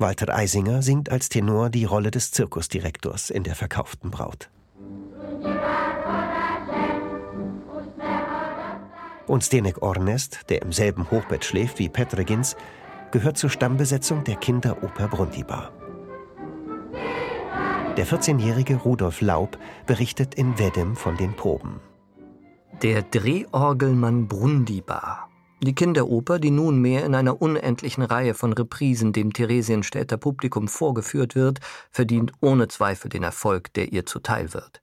[0.00, 4.50] Walter Eisinger singt als Tenor die Rolle des Zirkusdirektors in der verkauften Braut.
[9.26, 12.56] Und Stenek Ornest, der im selben Hochbett schläft wie Petregins,
[13.12, 15.70] gehört zur Stammbesetzung der Kinderoper Brundibar.
[17.96, 21.80] Der 14-jährige Rudolf Laub berichtet in Weddem von den Proben.
[22.82, 25.29] Der Drehorgelmann Brundibar.
[25.62, 31.60] Die Kinderoper, die nunmehr in einer unendlichen Reihe von Reprisen dem Theresienstädter Publikum vorgeführt wird,
[31.90, 34.80] verdient ohne Zweifel den Erfolg, der ihr zuteil wird.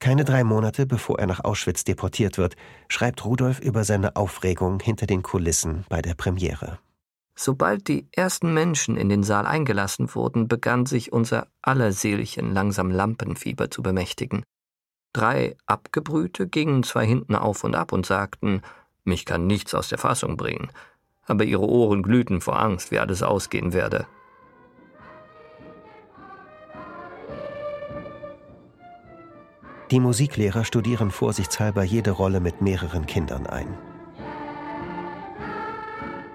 [0.00, 2.56] Keine drei Monate bevor er nach Auschwitz deportiert wird,
[2.88, 6.78] schreibt Rudolf über seine Aufregung hinter den Kulissen bei der Premiere.
[7.36, 12.90] Sobald die ersten Menschen in den Saal eingelassen wurden, begann sich unser aller Seelchen langsam
[12.90, 14.44] Lampenfieber zu bemächtigen.
[15.14, 18.60] Drei Abgebrühte gingen zwar hinten auf und ab und sagten,
[19.04, 20.70] mich kann nichts aus der Fassung bringen,
[21.26, 24.06] aber ihre Ohren glühten vor Angst, wie alles ausgehen werde.
[29.90, 33.68] Die Musiklehrer studieren vorsichtshalber jede Rolle mit mehreren Kindern ein.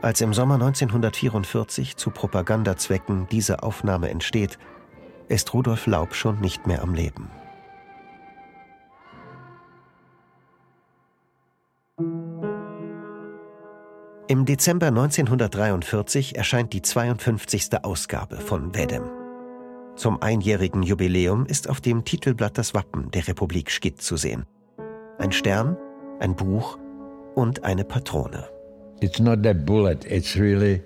[0.01, 4.57] Als im Sommer 1944 zu Propagandazwecken diese Aufnahme entsteht,
[5.27, 7.29] ist Rudolf Laub schon nicht mehr am Leben.
[14.31, 17.83] Im Dezember 1943 erscheint die 52.
[17.83, 19.01] Ausgabe von Wedem.
[19.95, 24.45] Zum einjährigen Jubiläum ist auf dem Titelblatt das Wappen der Republik Schkitt zu sehen.
[25.17, 25.77] Ein Stern,
[26.19, 26.77] ein Buch
[27.33, 28.47] und eine Patrone.
[29.01, 30.83] It's not that bullet, it's really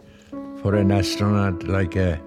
[0.61, 2.17] for an astronaut like a,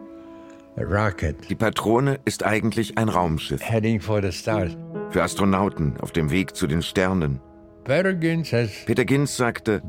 [0.77, 1.49] a rocket.
[1.49, 3.63] Die Patrone ist eigentlich ein Raumschiff.
[3.63, 4.77] Heading for the stars.
[5.09, 7.41] Für Astronauten auf dem Weg zu den Sternen.
[7.85, 9.81] Peter Ginz, says, Peter Ginz sagte,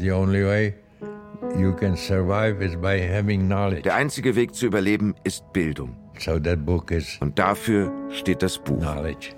[3.84, 5.95] Der einzige Weg zu überleben ist Bildung.
[6.19, 8.80] So that book is Und dafür steht das Buch.
[8.80, 9.36] Knowledge.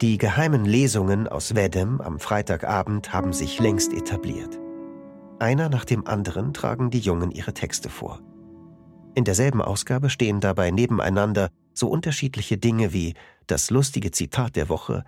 [0.00, 4.58] Die geheimen Lesungen aus Wedem am Freitagabend haben sich längst etabliert.
[5.38, 8.20] Einer nach dem anderen tragen die Jungen ihre Texte vor.
[9.14, 13.14] In derselben Ausgabe stehen dabei nebeneinander so unterschiedliche Dinge wie
[13.46, 15.04] das lustige Zitat der Woche,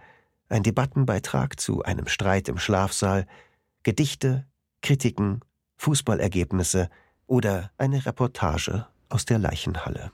[0.49, 3.27] ein Debattenbeitrag zu einem Streit im Schlafsaal,
[3.83, 4.47] Gedichte,
[4.83, 5.41] Kritiken,
[5.77, 6.89] Fußballergebnisse
[7.27, 10.11] oder eine Reportage aus der Leichenhalle.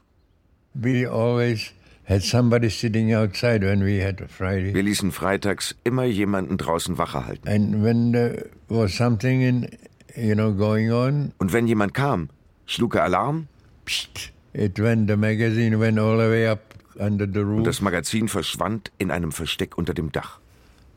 [0.74, 1.72] We always
[2.04, 4.74] had somebody sitting outside when we had Friday.
[4.74, 7.48] Wir ließen freitags immer jemanden draußen Wache halten.
[7.48, 9.68] And when there was something in,
[10.16, 12.28] you know, going on, Und wenn jemand kam,
[12.66, 13.48] schlug er Alarm
[13.84, 16.60] psst, it went, the magazine went all the way up
[16.98, 17.58] under the roof.
[17.58, 20.40] und das Magazin verschwand in einem Versteck unter dem Dach.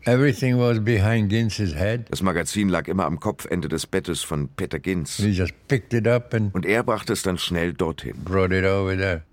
[0.07, 2.05] Everything was behind Ginz's head.
[2.11, 5.17] Das Magazin lag immer am Kopfende des Bettes von Peter Ginz.
[5.17, 8.15] He just picked it up and Und er brachte es dann schnell dorthin.
[8.23, 9.23] brought it over there.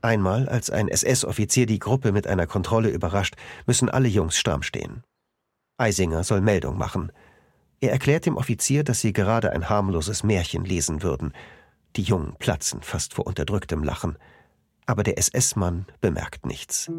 [0.00, 3.34] Einmal, als ein SS-Offizier die Gruppe mit einer Kontrolle überrascht,
[3.66, 5.02] müssen alle Jungs stramm stehen.
[5.76, 7.10] Eisinger soll Meldung machen.
[7.80, 11.32] Er erklärt dem Offizier, dass sie gerade ein harmloses Märchen lesen würden.
[11.96, 14.18] Die Jungen platzen fast vor unterdrücktem Lachen.
[14.86, 16.90] Aber der SS-Mann bemerkt nichts.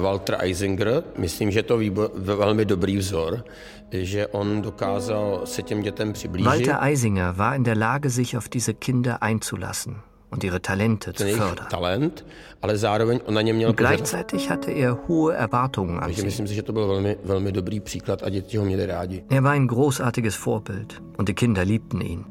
[0.00, 3.44] Walter Eisinger, myslím, že to výbo- velmi dobrý vzor,
[3.92, 6.46] že on dokázal se těm dětem přiblížit.
[6.46, 9.96] Walter Eisinger war in der Lage, sich auf diese Kinder einzulassen
[10.32, 11.66] und ihre Talente zu fördern.
[11.70, 12.24] talent,
[12.62, 16.24] ale zároveň on na ně měl gleichzeitig hatte er hohe Erwartungen an sie.
[16.24, 19.24] myslím si, že to byl velmi, velmi dobrý příklad a děti ho měli rádi.
[19.30, 22.24] Er war ein großartiges Vorbild und die Kinder liebten ihn.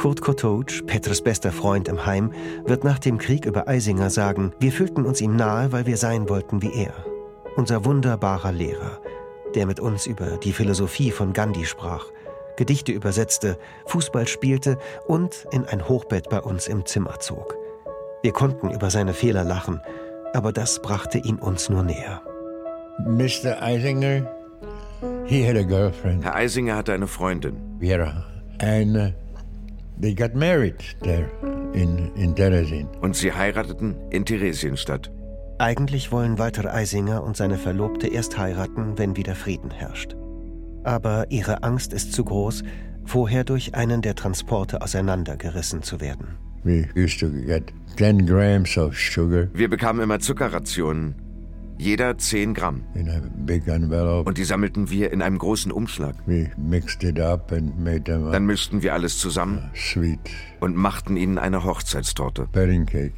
[0.00, 2.32] Kurt Kotouc, Petres bester Freund im Heim,
[2.64, 6.30] wird nach dem Krieg über Eisinger sagen, wir fühlten uns ihm nahe, weil wir sein
[6.30, 6.94] wollten wie er.
[7.54, 8.98] Unser wunderbarer Lehrer,
[9.54, 12.06] der mit uns über die Philosophie von Gandhi sprach,
[12.56, 13.58] Gedichte übersetzte,
[13.88, 17.54] Fußball spielte und in ein Hochbett bei uns im Zimmer zog.
[18.22, 19.82] Wir konnten über seine Fehler lachen,
[20.32, 22.22] aber das brachte ihn uns nur näher.
[23.00, 23.60] Mr.
[23.60, 24.26] Eisinger,
[25.26, 27.56] he had a girlfriend, Herr Eisinger hatte eine Freundin.
[27.80, 28.24] Vera,
[28.60, 29.10] and uh,
[30.00, 31.30] they got married there
[31.74, 32.88] in, in Terezin.
[33.00, 35.10] Und sie heirateten in Theresienstadt.
[35.58, 40.16] Eigentlich wollen Walter Eisinger und seine Verlobte erst heiraten, wenn wieder Frieden herrscht.
[40.84, 42.62] Aber ihre Angst ist zu groß,
[43.04, 46.38] vorher durch einen der Transporte auseinandergerissen zu werden.
[46.62, 51.14] We used to get 10 grams of sugar Wir bekamen immer Zuckerrationen.
[51.80, 52.84] Jeder 10 Gramm.
[52.94, 54.28] in a big envelope.
[54.28, 56.14] Und die sammelten wir in einem großen Umschlag.
[56.26, 60.20] We mixed it up and made them Dann mischten wir alles zusammen sweet
[60.60, 62.48] und machten ihnen eine Hochzeitstorte.
[62.52, 63.14] wedding cake.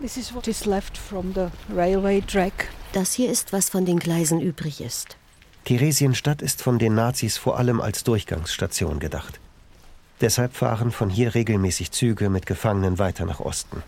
[0.00, 2.68] This is what is left from the railway track.
[2.92, 5.16] Das hier ist, was von den Gleisen übrig ist.
[5.64, 9.40] Theresienstadt ist von den Nazis vor allem als Durchgangsstation gedacht.
[10.20, 13.82] Deshalb fahren von hier regelmäßig Züge mit Gefangenen weiter nach Osten.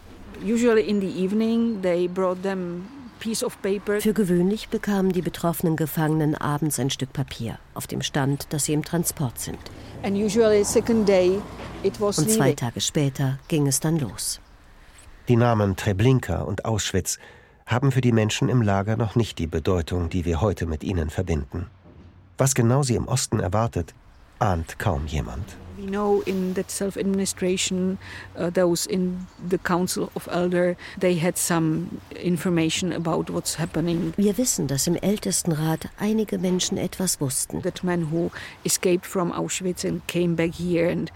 [3.99, 8.73] Für gewöhnlich bekamen die betroffenen Gefangenen abends ein Stück Papier, auf dem stand, dass sie
[8.73, 9.59] im Transport sind.
[10.03, 10.31] Und
[12.31, 14.41] zwei Tage später ging es dann los.
[15.29, 17.19] Die Namen Treblinka und Auschwitz
[17.67, 21.11] haben für die Menschen im Lager noch nicht die Bedeutung, die wir heute mit ihnen
[21.11, 21.67] verbinden.
[22.39, 23.95] Was genau sie im Osten erwartet,
[24.39, 25.45] ahnt kaum jemand.
[25.81, 27.99] We know in that self-administration,
[28.37, 34.13] uh, those in the Council of Elder, they had some information about what's happening.
[34.19, 37.63] Wir wissen, dass im Ältestenrat einige Menschen etwas wussten.
[37.63, 38.31] That man who
[38.65, 41.11] escaped from Auschwitz and came back here and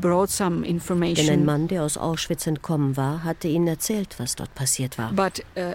[0.00, 1.26] brought some information.
[1.26, 5.12] Denn ein Mann, der aus Auschwitz entkommen war, hatte ihnen erzählt, was dort passiert war.
[5.12, 5.74] But, uh,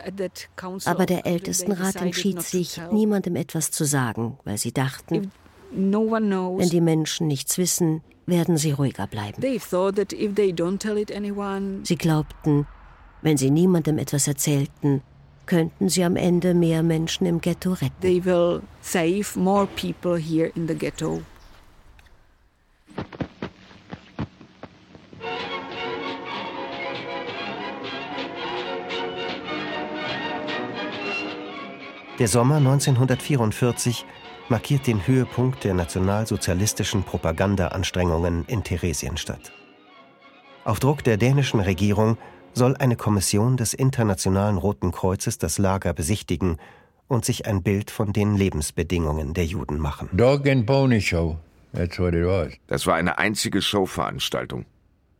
[0.85, 5.44] Aber der Ältestenrat entschied sich, niemandem etwas zu sagen, weil sie dachten, If
[5.75, 9.41] wenn die Menschen nichts wissen, werden sie ruhiger bleiben.
[11.83, 12.67] Sie glaubten,
[13.21, 15.01] wenn sie niemandem etwas erzählten,
[15.45, 18.01] könnten sie am Ende mehr Menschen im Ghetto retten.
[18.01, 21.21] They will save more people here in the ghetto.
[32.17, 34.05] Der Sommer 1944
[34.49, 39.51] markiert den Höhepunkt der nationalsozialistischen Propagandaanstrengungen in Theresienstadt.
[40.63, 42.17] Auf Druck der dänischen Regierung
[42.53, 46.57] soll eine Kommission des Internationalen Roten Kreuzes das Lager besichtigen
[47.07, 50.09] und sich ein Bild von den Lebensbedingungen der Juden machen.
[50.13, 51.37] Dog and Pony Show.
[51.73, 52.53] That's what it was.
[52.67, 54.65] Das war eine einzige Showveranstaltung.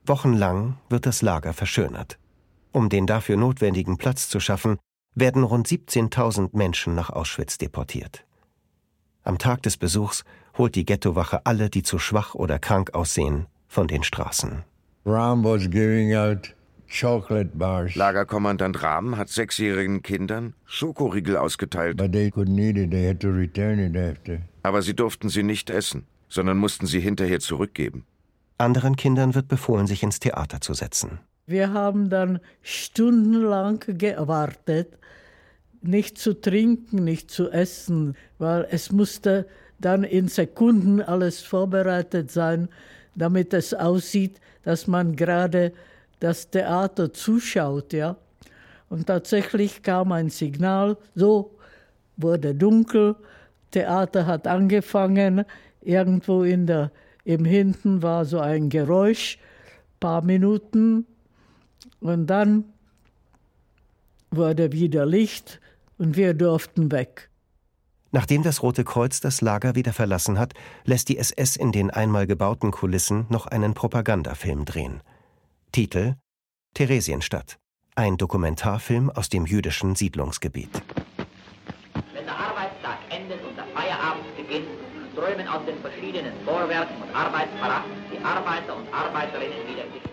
[0.06, 2.18] Wochenlang wird das Lager verschönert.
[2.72, 4.78] Um den dafür notwendigen Platz zu schaffen,
[5.16, 8.26] werden rund 17.000 Menschen nach Auschwitz deportiert.
[9.26, 10.24] Am Tag des Besuchs
[10.56, 14.64] holt die Ghettowache alle, die zu schwach oder krank aussehen, von den Straßen.
[17.96, 22.00] Lagerkommandant Rahm hat sechsjährigen Kindern Schokoriegel ausgeteilt.
[24.62, 28.06] Aber sie durften sie nicht essen, sondern mussten sie hinterher zurückgeben.
[28.60, 31.18] Anderen Kindern wird befohlen, sich ins Theater zu setzen.
[31.48, 35.00] Wir haben dann stundenlang gewartet,
[35.88, 39.46] nicht zu trinken, nicht zu essen, weil es musste
[39.80, 42.70] dann in Sekunden alles vorbereitet sein,
[43.16, 45.74] damit es aussieht, dass man gerade
[46.20, 48.18] das Theater zuschaut, ja.
[48.90, 51.56] Und tatsächlich kam ein Signal, so
[52.18, 53.16] wurde dunkel,
[53.72, 55.44] Theater hat angefangen,
[55.82, 56.92] irgendwo in der,
[57.26, 59.38] im Hinten war so ein Geräusch,
[60.00, 61.06] paar Minuten,
[62.00, 62.66] und dann
[64.32, 65.60] wurde wieder Licht
[65.98, 67.30] und wir durften weg.
[68.12, 70.54] Nachdem das Rote Kreuz das Lager wieder verlassen hat,
[70.86, 75.02] lässt die SS in den einmal gebauten Kulissen noch einen Propagandafilm drehen.
[75.72, 76.16] Titel
[76.76, 77.58] Theresienstadt.
[77.96, 80.70] Ein Dokumentarfilm aus dem jüdischen Siedlungsgebiet.
[82.14, 84.68] Wenn der Arbeitstag endet und der Feierabend beginnt,
[85.12, 90.05] strömen aus den verschiedenen Vorwerken und Arbeitsparaden die Arbeiter und Arbeiterinnen wieder in die.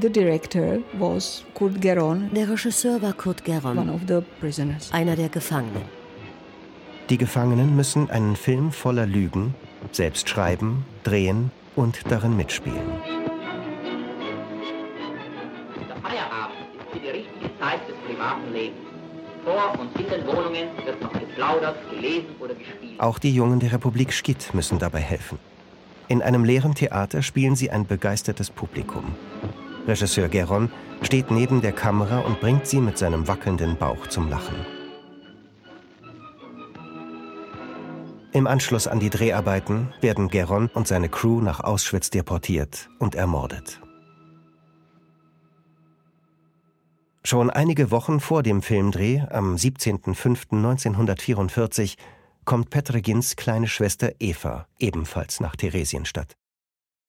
[0.00, 2.30] The director was Kurt Geron.
[2.34, 4.90] Der Regisseur war Kurt Geron, one of the prisoners.
[4.92, 5.82] einer der Gefangenen.
[7.10, 9.54] Die Gefangenen müssen einen Film voller Lügen
[9.90, 12.80] selbst schreiben, drehen und darin mitspielen.
[15.88, 18.78] Der Feierabend ist für die richtige Zeit des privaten Lebens.
[19.44, 22.98] Vor und in den Wohnungen wird noch geplaudert, gelesen oder gespielt.
[22.98, 25.38] Auch die Jungen der Republik Schkitt müssen dabei helfen.
[26.08, 29.04] In einem leeren Theater spielen sie ein begeistertes Publikum.
[29.86, 30.70] Regisseur Geron
[31.02, 34.54] steht neben der Kamera und bringt sie mit seinem wackelnden Bauch zum Lachen.
[38.32, 43.80] Im Anschluss an die Dreharbeiten werden Geron und seine Crew nach Auschwitz deportiert und ermordet.
[47.24, 51.96] Schon einige Wochen vor dem Filmdreh, am 17.05.1944,
[52.44, 56.34] kommt Petregins kleine Schwester Eva ebenfalls nach Theresienstadt.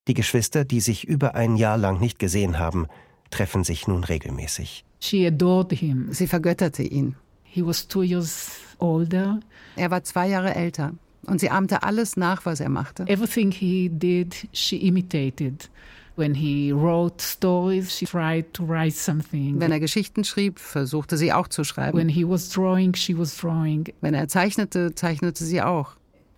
[0.08, 2.88] Die Geschwister, die sich über ein Jahr lang nicht gesehen haben,
[3.30, 4.84] treffen sich nun regelmäßig.
[5.00, 6.08] She adored him.
[6.12, 7.16] Sie vergötterte ihn.
[7.44, 9.40] He was two years older.
[9.76, 10.94] Er war zwei Jahre älter
[11.26, 13.04] und sie ahmte alles nach, was er machte.
[13.08, 15.70] Everything he did, she imitated.
[16.16, 19.60] When he wrote stories, she tried to write something.
[19.60, 21.98] Wenn er Geschichten schrieb, versuchte sie auch zu schreiben.
[21.98, 23.92] When he was drawing, she was drawing.
[24.02, 25.96] Wenn er zeichnete, zeichnete sie auch.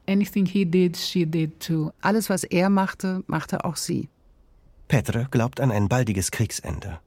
[0.07, 1.91] Anything he did, she did too.
[2.01, 4.09] Alles, was er machte, machte auch sie.
[4.87, 6.99] Petre glaubt an ein baldiges Kriegsende.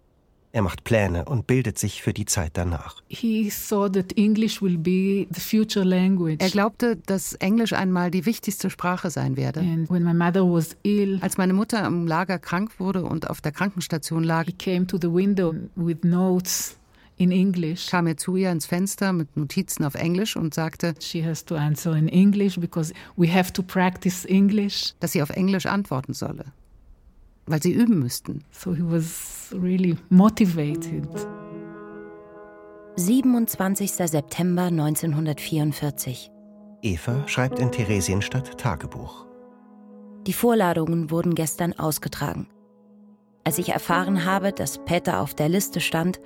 [0.50, 3.02] Er macht Pläne und bildet sich für die Zeit danach.
[3.08, 6.38] He thought that English will be the future language.
[6.40, 9.60] Er glaubte, dass Englisch einmal die wichtigste Sprache sein werde.
[9.60, 13.42] And when my mother was ill, Als meine Mutter im Lager krank wurde und auf
[13.42, 16.77] der Krankenstation lag, he came to the window with notes
[17.18, 17.88] in English.
[17.88, 21.54] kam er zu ihr ins Fenster mit Notizen auf Englisch und sagte, She has to
[21.56, 24.94] answer in English because we have to practice English.
[25.00, 26.46] dass sie auf Englisch antworten solle,
[27.46, 28.44] weil sie üben müssten.
[28.50, 31.08] So he was really motivated.
[32.96, 33.90] 27.
[33.92, 36.30] September 1944.
[36.82, 39.26] Eva schreibt in Theresienstadt Tagebuch.
[40.26, 42.48] Die Vorladungen wurden gestern ausgetragen.
[43.44, 46.20] Als ich erfahren habe, dass Peter auf der Liste stand,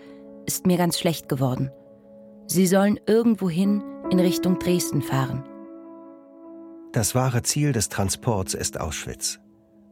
[0.46, 1.70] ist mir ganz schlecht geworden.
[2.46, 5.44] Sie sollen irgendwohin in Richtung Dresden fahren.
[6.92, 9.38] Das wahre Ziel des Transports ist Auschwitz.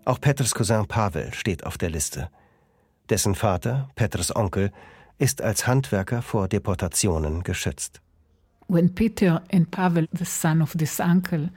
[0.04, 2.28] Auch Peters Cousin Pavel steht auf der Liste.
[3.08, 4.70] Dessen Vater, Peters Onkel,
[5.18, 8.00] ist als Handwerker vor Deportationen geschützt.
[8.68, 11.50] When Peter and Pavel, the son of this uncle,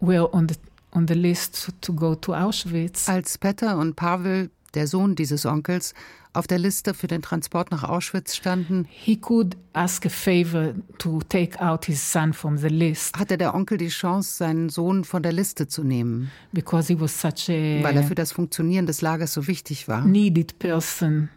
[0.00, 0.54] were on the,
[0.92, 5.94] on the list to go to Auschwitz, Als Peter und Pavel, der Sohn dieses Onkels,
[6.32, 11.20] auf der Liste für den Transport nach Auschwitz standen, he could ask a favor to
[11.28, 15.22] take out his son from the list hatte der Onkel die Chance, seinen Sohn von
[15.22, 19.02] der Liste zu nehmen, because he was such a weil er für das Funktionieren des
[19.02, 20.04] Lagers so wichtig war.
[20.04, 21.28] needed person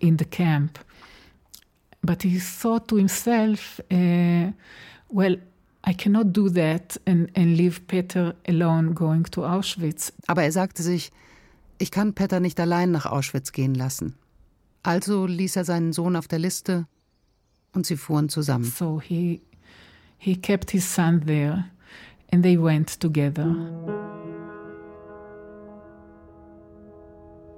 [0.00, 0.80] in the camp.
[2.04, 4.50] But he thought to himself, uh,
[5.08, 5.38] well,
[5.86, 10.12] I cannot do that and, and leave Peter alone going to Auschwitz.
[10.26, 11.12] Aber er sagte sich,
[11.82, 14.14] ich kann Peter nicht allein nach Auschwitz gehen lassen.
[14.84, 16.86] Also ließ er seinen Sohn auf der Liste
[17.74, 18.64] und sie fuhren zusammen.
[18.64, 19.42] So he,
[20.16, 21.64] he kept his son there
[22.32, 23.56] and they went together.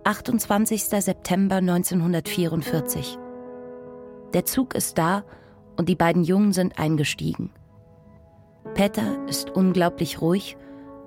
[0.04, 0.82] 28.
[0.82, 3.18] September 1944.
[4.32, 5.24] Der Zug ist da
[5.76, 7.50] und die beiden Jungen sind eingestiegen.
[8.74, 10.56] Peter ist unglaublich ruhig,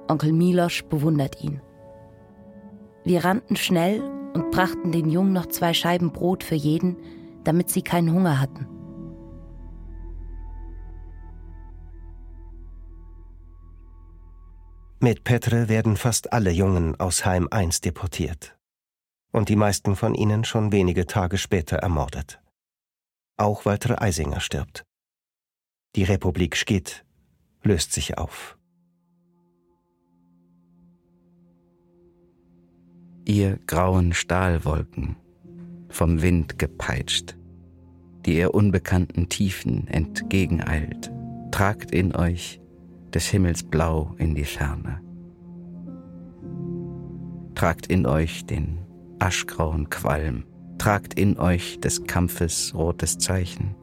[0.07, 1.61] Onkel Milosch bewundert ihn.
[3.07, 4.01] Wir rannten schnell
[4.33, 6.97] und brachten den Jungen noch zwei Scheiben Brot für jeden,
[7.45, 8.67] damit sie keinen Hunger hatten.
[14.99, 18.57] Mit Petre werden fast alle Jungen aus Heim I deportiert.
[19.31, 22.41] Und die meisten von ihnen schon wenige Tage später ermordet.
[23.37, 24.83] Auch Walter Eisinger stirbt.
[25.95, 27.05] Die Republik Schkedt
[27.63, 28.57] löst sich auf.
[33.29, 35.17] Ihr grauen Stahlwolken,
[35.89, 37.37] vom Wind gepeitscht,
[38.25, 41.11] die ihr unbekannten Tiefen entgegeneilt,
[41.51, 42.61] tragt in euch
[43.13, 45.01] des Himmels Blau in die Ferne.
[47.53, 48.79] Tragt in euch den
[49.19, 50.45] aschgrauen Qualm,
[50.77, 53.75] tragt in euch des Kampfes rotes Zeichen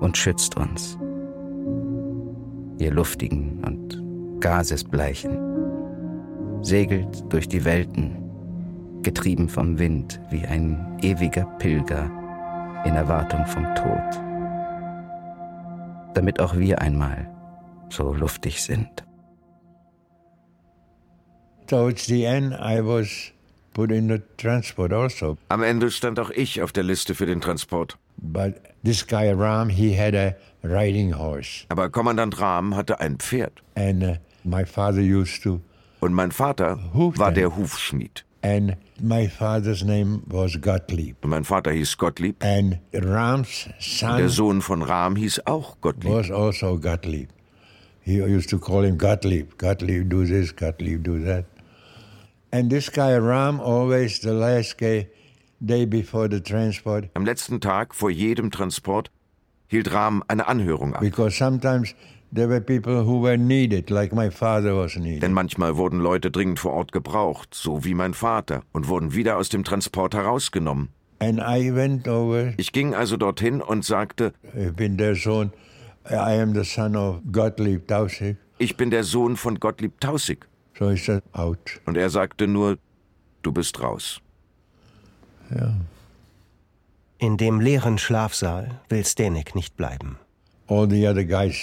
[0.00, 0.98] und schützt uns,
[2.78, 4.02] ihr luftigen und
[4.42, 5.38] gasesbleichen,
[6.60, 8.23] segelt durch die Welten,
[9.04, 12.10] getrieben vom Wind wie ein ewiger Pilger
[12.84, 14.20] in Erwartung vom Tod,
[16.14, 17.30] damit auch wir einmal
[17.90, 19.04] so luftig sind.
[21.66, 23.32] Towards the end, I was
[23.72, 25.38] put in the transport also.
[25.48, 27.96] Am Ende stand auch ich auf der Liste für den Transport.
[28.18, 31.64] But this guy Ram, he had a riding horse.
[31.68, 33.62] Aber Kommandant Rahm hatte ein Pferd.
[33.74, 35.60] And uh, my father used to.
[36.00, 38.24] Und mein Vater war der Hufschmied.
[38.44, 41.16] And my father's name was Gottlieb.
[41.22, 42.36] Und mein Vater hieß Gottlieb.
[42.44, 43.66] And Ram's
[44.02, 46.12] Und der son Sohn von Rahm hieß auch Gottlieb.
[46.12, 47.30] was also Gottlieb.
[48.02, 49.56] He used to call him Gottlieb.
[49.56, 51.46] Gottlieb do this, Gottlieb do that.
[52.52, 55.08] And this guy Ram always the last day,
[55.64, 59.10] day before the transport, Am letzten Tag vor jedem Transport
[59.68, 61.00] hielt Rahm eine Anhörung ab.
[61.00, 61.94] because sometimes
[62.34, 65.22] there were people who were needed, like my father was needed.
[65.22, 69.36] Denn manchmal wurden Leute dringend vor Ort gebraucht, so wie mein Vater, und wurden wieder
[69.36, 70.88] aus dem Transport herausgenommen.
[71.20, 75.52] And I went over, Ich ging also dorthin und sagte, ich bin der Sohn,
[76.10, 78.36] I am the son of Gottlieb Tausig.
[78.58, 80.46] ich bin der Sohn von Gottlieb Tausig.
[80.78, 81.80] So he said, out.
[81.86, 82.78] Und er sagte nur,
[83.42, 84.20] du bist raus.
[85.54, 85.76] Yeah.
[87.18, 90.18] In dem leeren Schlafsaal will Stenek nicht bleiben.
[90.66, 91.54] All the other guys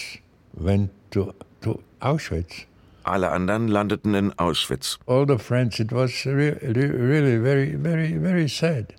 [0.53, 2.65] went to, to Auschwitz.
[3.03, 4.99] Alle anderen landeten in Auschwitz.
[5.07, 8.93] all the friends, it was re- re- really very, very, very sad.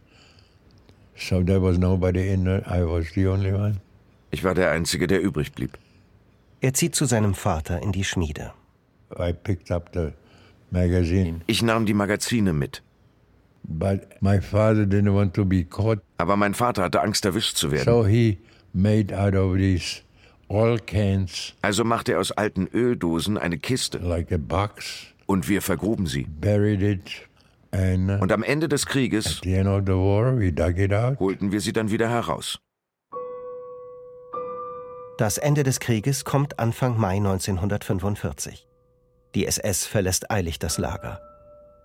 [1.16, 2.62] So there was nobody in there.
[2.66, 3.80] I was the only one.
[4.32, 5.78] Ich war der Einzige, der übrig blieb.
[6.60, 8.52] Er zieht zu seinem Vater in die Schmiede.
[9.18, 10.12] I picked up the
[10.70, 12.82] magazine, Ich nahm die Magazine mit.
[13.64, 17.70] but my father didn't want to be caught, Aber mein Vater hatte Angst, erwischt zu
[17.70, 17.84] werden.
[17.84, 18.38] so he
[18.72, 20.00] made out of these
[20.48, 26.24] Also machte er aus alten Öldosen eine Kiste like a box, und wir vergruben sie.
[26.24, 27.28] buried it,
[27.70, 32.58] and Und am Ende des Krieges holten wir sie dann wieder heraus.
[35.18, 38.66] Das Ende des Krieges kommt Anfang Mai 1945.
[39.34, 41.20] Die SS verlässt eilig das Lager.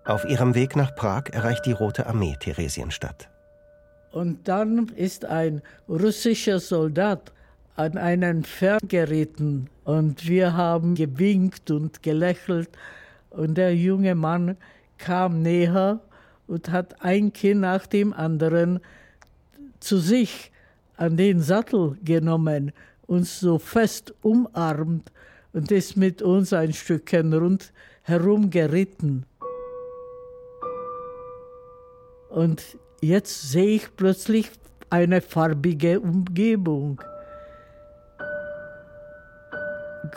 [0.06, 3.30] Auf ihrem Weg nach Prag erreicht die Rote Armee Theresienstadt.
[4.12, 7.34] Und dann ist ein russischer Soldat
[7.78, 12.70] an einen Pferd geritten und wir haben gewinkt und gelächelt
[13.30, 14.58] und der junge Mann
[14.98, 16.00] kam näher
[16.48, 18.80] und hat ein Kind nach dem anderen
[19.80, 20.52] zu sich
[20.96, 22.72] an den Sattel genommen,
[23.06, 25.12] uns so fest umarmt
[25.54, 27.72] und ist mit uns ein Stückchen rund
[28.02, 29.26] herum geritten.
[32.30, 32.64] Und
[33.02, 34.50] jetzt sehe ich plötzlich
[34.90, 37.00] eine farbige Umgebung.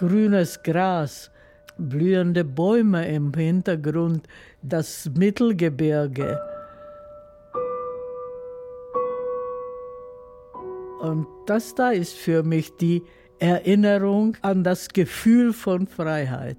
[0.01, 1.31] Grünes Gras,
[1.77, 4.27] blühende Bäume im Hintergrund,
[4.63, 6.41] das Mittelgebirge.
[11.01, 13.03] Und das da ist für mich die
[13.41, 16.57] Erinnerung an das Gefühl von Freiheit.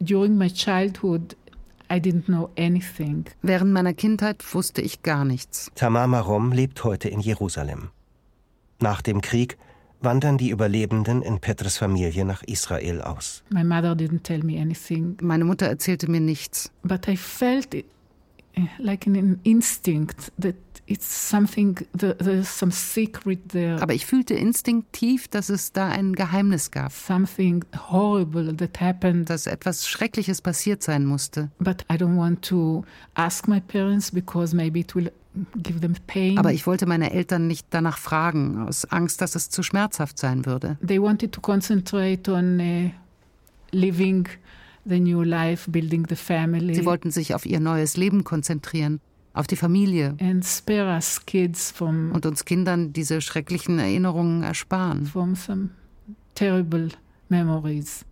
[0.00, 1.36] During my childhood,
[1.92, 3.24] I didn't know anything.
[3.42, 5.70] Während meiner Kindheit wusste ich gar nichts.
[5.74, 7.90] Tamar Marom lebt heute in Jerusalem.
[8.80, 9.58] Nach dem Krieg
[10.00, 13.42] wandern die Überlebenden in Petres Familie nach Israel aus.
[13.50, 15.16] My mother didn't tell me anything.
[15.20, 16.70] Meine Mutter erzählte mir nichts.
[16.82, 17.86] But I felt it,
[18.78, 23.80] like an instinct that it's something, there's some secret there.
[23.80, 26.92] Aber ich fühlte instinktiv, dass es da ein Geheimnis gab.
[26.92, 29.30] Something horrible that happened.
[29.30, 31.50] Dass etwas Schreckliches passiert sein musste.
[31.58, 32.84] But I don't want to
[33.14, 35.10] ask my parents because maybe it will
[35.62, 36.38] give them pain.
[36.38, 40.44] Aber ich wollte meine Eltern nicht danach fragen, aus Angst, dass es zu schmerzhaft sein
[40.44, 40.76] würde.
[40.86, 42.90] They wanted to concentrate on uh,
[43.70, 44.28] living
[44.84, 46.74] the new life, building the family.
[46.74, 49.00] Sie wollten sich auf ihr neues Leben konzentrieren
[49.32, 55.06] auf die Familie and spare us kids from, und uns Kindern diese schrecklichen Erinnerungen ersparen.
[55.06, 55.70] From some
[56.34, 56.88] terrible
[57.28, 58.04] memories.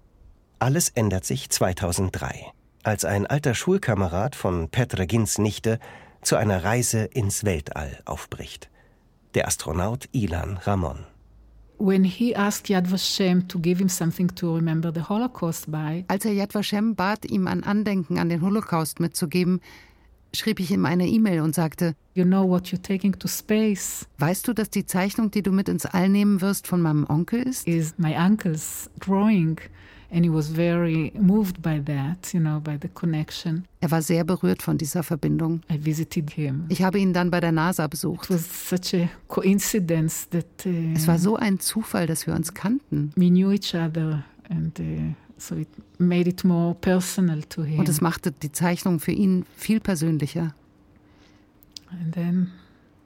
[0.61, 2.53] Alles ändert sich 2003,
[2.83, 5.79] als ein alter Schulkamerad von Petre Gins Nichte
[6.23, 8.69] zu einer Reise ins Weltall aufbricht.
[9.35, 11.05] Der Astronaut Ilan Ramon.
[11.81, 16.25] When he asked Yad Vashem to give him something to remember the Holocaust by, als
[16.25, 19.61] er Yad Vashem bat, ihm ein Andenken an den Holocaust mitzugeben,
[20.35, 24.09] schrieb ich ihm eine E-Mail und sagte, you know what you're taking to space.
[24.19, 27.43] Weißt du, dass die Zeichnung, die du mit ins All nehmen wirst, von meinem Onkel
[27.43, 27.69] ist?
[27.69, 29.61] Is my uncle's drawing.
[30.11, 33.65] And he was very moved by that, you know, by the connection.
[33.81, 35.61] Er war sehr berührt von dieser Verbindung.
[35.71, 36.65] I visited him.
[36.71, 38.25] Ich habe ihn dann bei der NASA besucht.
[38.25, 42.55] It was such a coincidence that uh, es war so ein Zufall, dass wir uns
[42.55, 43.13] kannten.
[43.17, 47.79] We knew each other and uh, so it made it more personal to him.
[47.79, 50.55] Und es machte die Zeichnung für ihn viel persönlicher.
[51.91, 52.51] And then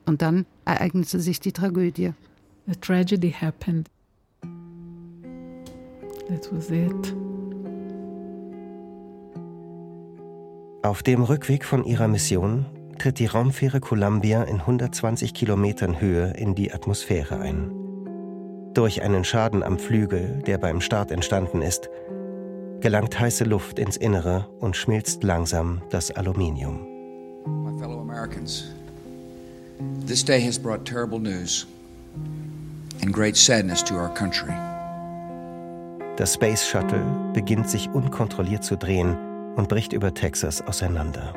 [0.05, 2.13] Und dann ereignete sich die Tragödie.
[2.65, 3.89] The tragedy happened.
[6.29, 7.15] That was it.
[10.83, 12.65] Auf dem Rückweg von ihrer Mission
[12.99, 17.71] tritt die Raumfähre Columbia in 120 Kilometern Höhe in die Atmosphäre ein.
[18.73, 21.89] Durch einen Schaden am Flügel, der beim Start entstanden ist,
[22.81, 26.85] gelangt heiße Luft ins Innere und schmilzt langsam das Aluminium.
[27.45, 28.65] My fellow Americans,
[30.05, 31.65] this day has brought terrible news
[33.01, 34.53] and great sadness to our country.
[36.15, 37.03] Das Space Shuttle
[37.33, 39.17] beginnt sich unkontrolliert zu drehen
[39.55, 41.33] und bricht über Texas auseinander.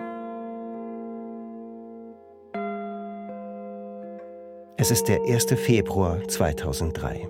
[4.77, 5.47] Es ist der 1.
[5.53, 7.27] Februar 2003.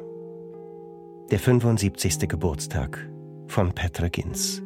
[1.31, 2.29] Der 75.
[2.29, 3.09] Geburtstag
[3.47, 4.61] von Petra Gins.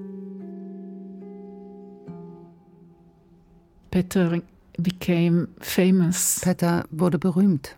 [3.91, 4.41] Peter
[4.79, 6.41] became famous.
[6.43, 7.77] Peter wurde berühmt.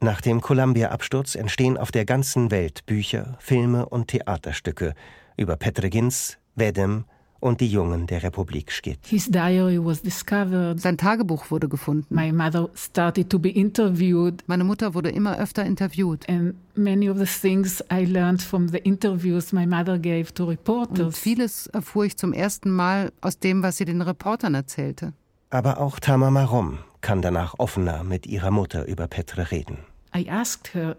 [0.00, 4.94] Nach dem Columbia-Absturz entstehen auf der ganzen Welt Bücher, Filme und Theaterstücke
[5.36, 7.04] über Petre Gins, Vedem
[7.40, 8.98] und die Jungen der Republik Schkit.
[9.06, 10.80] His diary was discovered.
[10.80, 12.14] Sein Tagebuch wurde gefunden.
[12.14, 14.42] My mother started to be interviewed.
[14.46, 16.28] Meine Mutter wurde immer öfter interviewt.
[16.28, 21.06] And many of the things I learned from the interviews my mother gave to reporters.
[21.06, 25.12] Und vieles erfuhr ich zum ersten Mal aus dem, was sie den Reportern erzählte.
[25.50, 29.78] Aber auch Tamar Marom kann danach offener mit ihrer Mutter über Petre reden.
[30.14, 30.96] I asked her,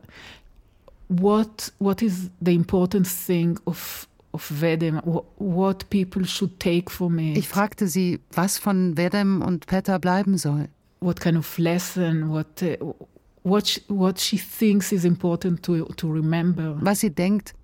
[1.08, 5.02] what, what is the important thing of of Vedem,
[5.38, 7.38] what people should take from it.
[7.38, 10.70] Ich fragte sie, was von Vedem und Petter bleiben soll.
[11.00, 12.94] What kind of lesson, what, uh,
[13.44, 16.78] what, what she thinks is important to, to remember.
[16.82, 17.56] Was sie denkt,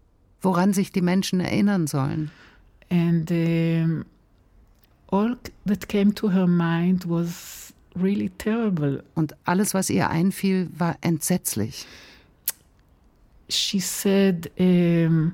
[0.41, 2.31] woran sich die Menschen erinnern sollen.
[2.89, 4.05] And um,
[5.11, 5.35] all
[5.65, 9.03] that came to her mind was really terrible.
[9.15, 11.85] Und alles, was ihr einfiel, war entsetzlich.
[13.49, 15.33] She said um,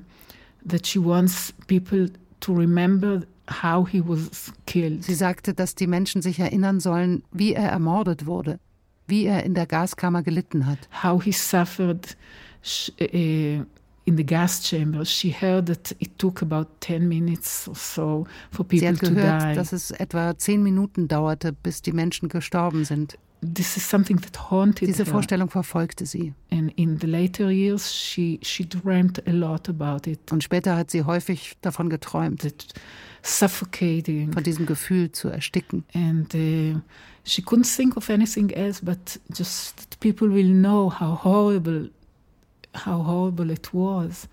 [0.68, 2.10] that she wants people
[2.40, 5.04] to remember how he was killed.
[5.04, 8.58] Sie sagte, dass die Menschen sich erinnern sollen, wie er ermordet wurde,
[9.06, 10.78] wie er in der Gaskammer gelitten hat.
[11.02, 12.16] How he suffered
[13.00, 13.64] uh,
[14.04, 15.04] in the gas chamber.
[15.04, 19.40] She heard that it took about 10 minutes or so for people Sie hat gehört,
[19.40, 19.54] to die.
[19.54, 23.16] dass es etwa zehn Minuten dauerte, bis die Menschen gestorben sind.
[23.44, 25.12] This is something that haunted Diese her.
[25.12, 26.32] Vorstellung verfolgte sie.
[26.50, 30.30] And in the later years, she she dreamt a lot about it.
[30.30, 32.46] Und später hat sie häufig davon geträumt,
[33.22, 35.84] suffocating, von diesem Gefühl zu ersticken.
[35.92, 36.80] And uh,
[37.24, 41.90] she couldn't think of anything else, but just that people will know how horrible,
[42.74, 44.28] how horrible it was.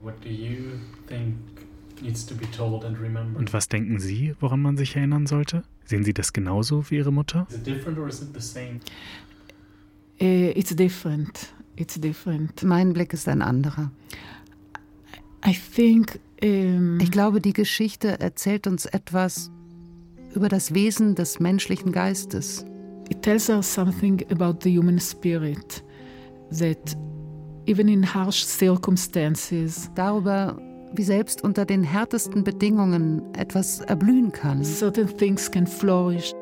[0.00, 1.36] What do you think
[2.02, 3.38] needs to be told and remembered?
[3.38, 5.62] Und was denken Sie, woran man sich erinnern sollte?
[5.84, 7.46] Sehen Sie das genauso wie Ihre Mutter?
[7.50, 8.80] Is it different or is it the same?
[10.20, 11.52] Uh, it's different.
[11.76, 12.62] It's different.
[12.62, 13.90] Mein Blick ist ein anderer.
[15.46, 16.20] I think.
[16.42, 19.50] Um, ich glaube, die Geschichte erzählt uns etwas
[20.34, 22.64] über das Wesen des menschlichen Geistes.
[23.10, 25.82] It tells us something about the human spirit
[26.58, 26.96] that
[27.66, 30.58] even in harsh circumstances darüber
[30.92, 34.64] wie selbst unter den härtesten Bedingungen etwas erblühen kann.
[34.64, 36.32] Certain things can flourish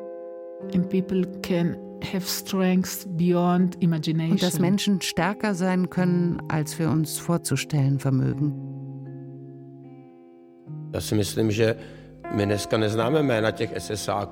[0.73, 4.31] and people can have strength beyond imagination.
[4.31, 8.53] Und dass Menschen stärker sein können, als wir uns vorzustellen vermögen.
[10.91, 11.15] Já si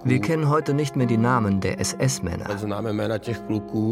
[0.05, 2.45] Wir kennen heute nicht mehr die Namen der SS-Männer.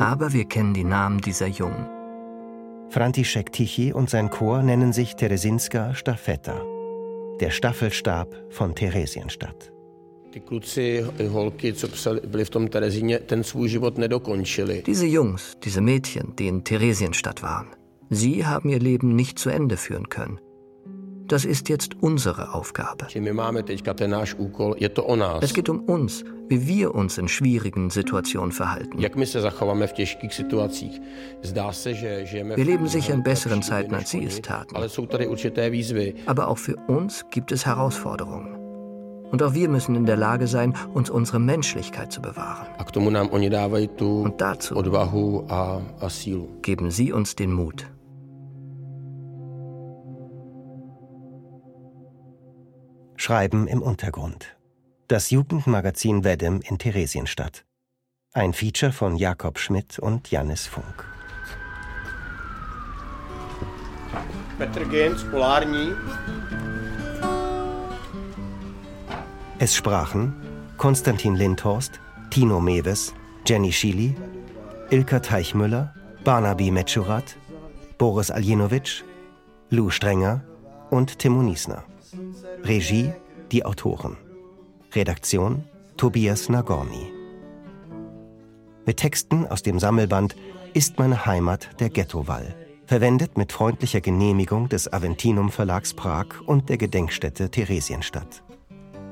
[0.01, 1.87] Aber wir kennen die Namen dieser Jungen.
[2.89, 6.61] František Tichy und sein Chor nennen sich Teresinska Stafetta,
[7.39, 9.71] der Staffelstab von Theresienstadt.
[14.85, 17.67] Diese Jungs, diese Mädchen, die in Theresienstadt waren,
[18.09, 20.39] sie haben ihr Leben nicht zu Ende führen können.
[21.27, 23.07] Das ist jetzt unsere Aufgabe.
[25.41, 28.99] Es geht um uns, wie wir uns in schwierigen Situationen verhalten.
[28.99, 29.09] Wir
[32.65, 34.75] leben sicher in besseren Zeiten, als Sie es taten.
[36.25, 38.55] Aber auch für uns gibt es Herausforderungen.
[39.31, 42.67] Und auch wir müssen in der Lage sein, uns unsere Menschlichkeit zu bewahren.
[42.77, 44.75] Und dazu
[46.61, 47.87] geben Sie uns den Mut.
[53.17, 54.55] Schreiben im Untergrund.
[55.07, 57.65] Das Jugendmagazin Wedem in Theresienstadt.
[58.33, 61.05] Ein Feature von Jakob Schmidt und Jannis Funk.
[69.59, 70.33] Es sprachen
[70.77, 71.99] Konstantin Lindhorst,
[72.29, 73.13] Tino Mewes,
[73.45, 74.15] Jenny Schili,
[74.89, 75.93] Ilka Teichmüller,
[76.23, 77.37] Barnaby Metschurat,
[77.97, 79.03] Boris Aljenovic,
[79.69, 80.43] Lou Strenger
[80.89, 81.83] und Timo Niesner.
[82.65, 83.13] Regie
[83.51, 84.17] die Autoren.
[84.95, 85.65] Redaktion
[85.97, 87.13] Tobias Nagorny.
[88.87, 90.35] Mit Texten aus dem Sammelband
[90.73, 92.55] Ist meine Heimat der Ghettowall.
[92.87, 98.41] Verwendet mit freundlicher Genehmigung des Aventinum Verlags Prag und der Gedenkstätte Theresienstadt.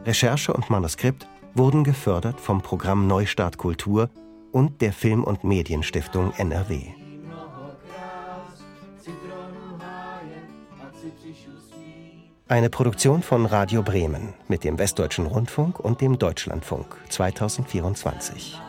[0.03, 4.09] Recherche und Manuskript wurden gefördert vom Programm Neustart Kultur
[4.51, 7.02] und der Film- und Medienstiftung NRW.
[12.53, 18.61] Eine Produktion von Radio Bremen mit dem Westdeutschen Rundfunk und dem Deutschlandfunk 2024.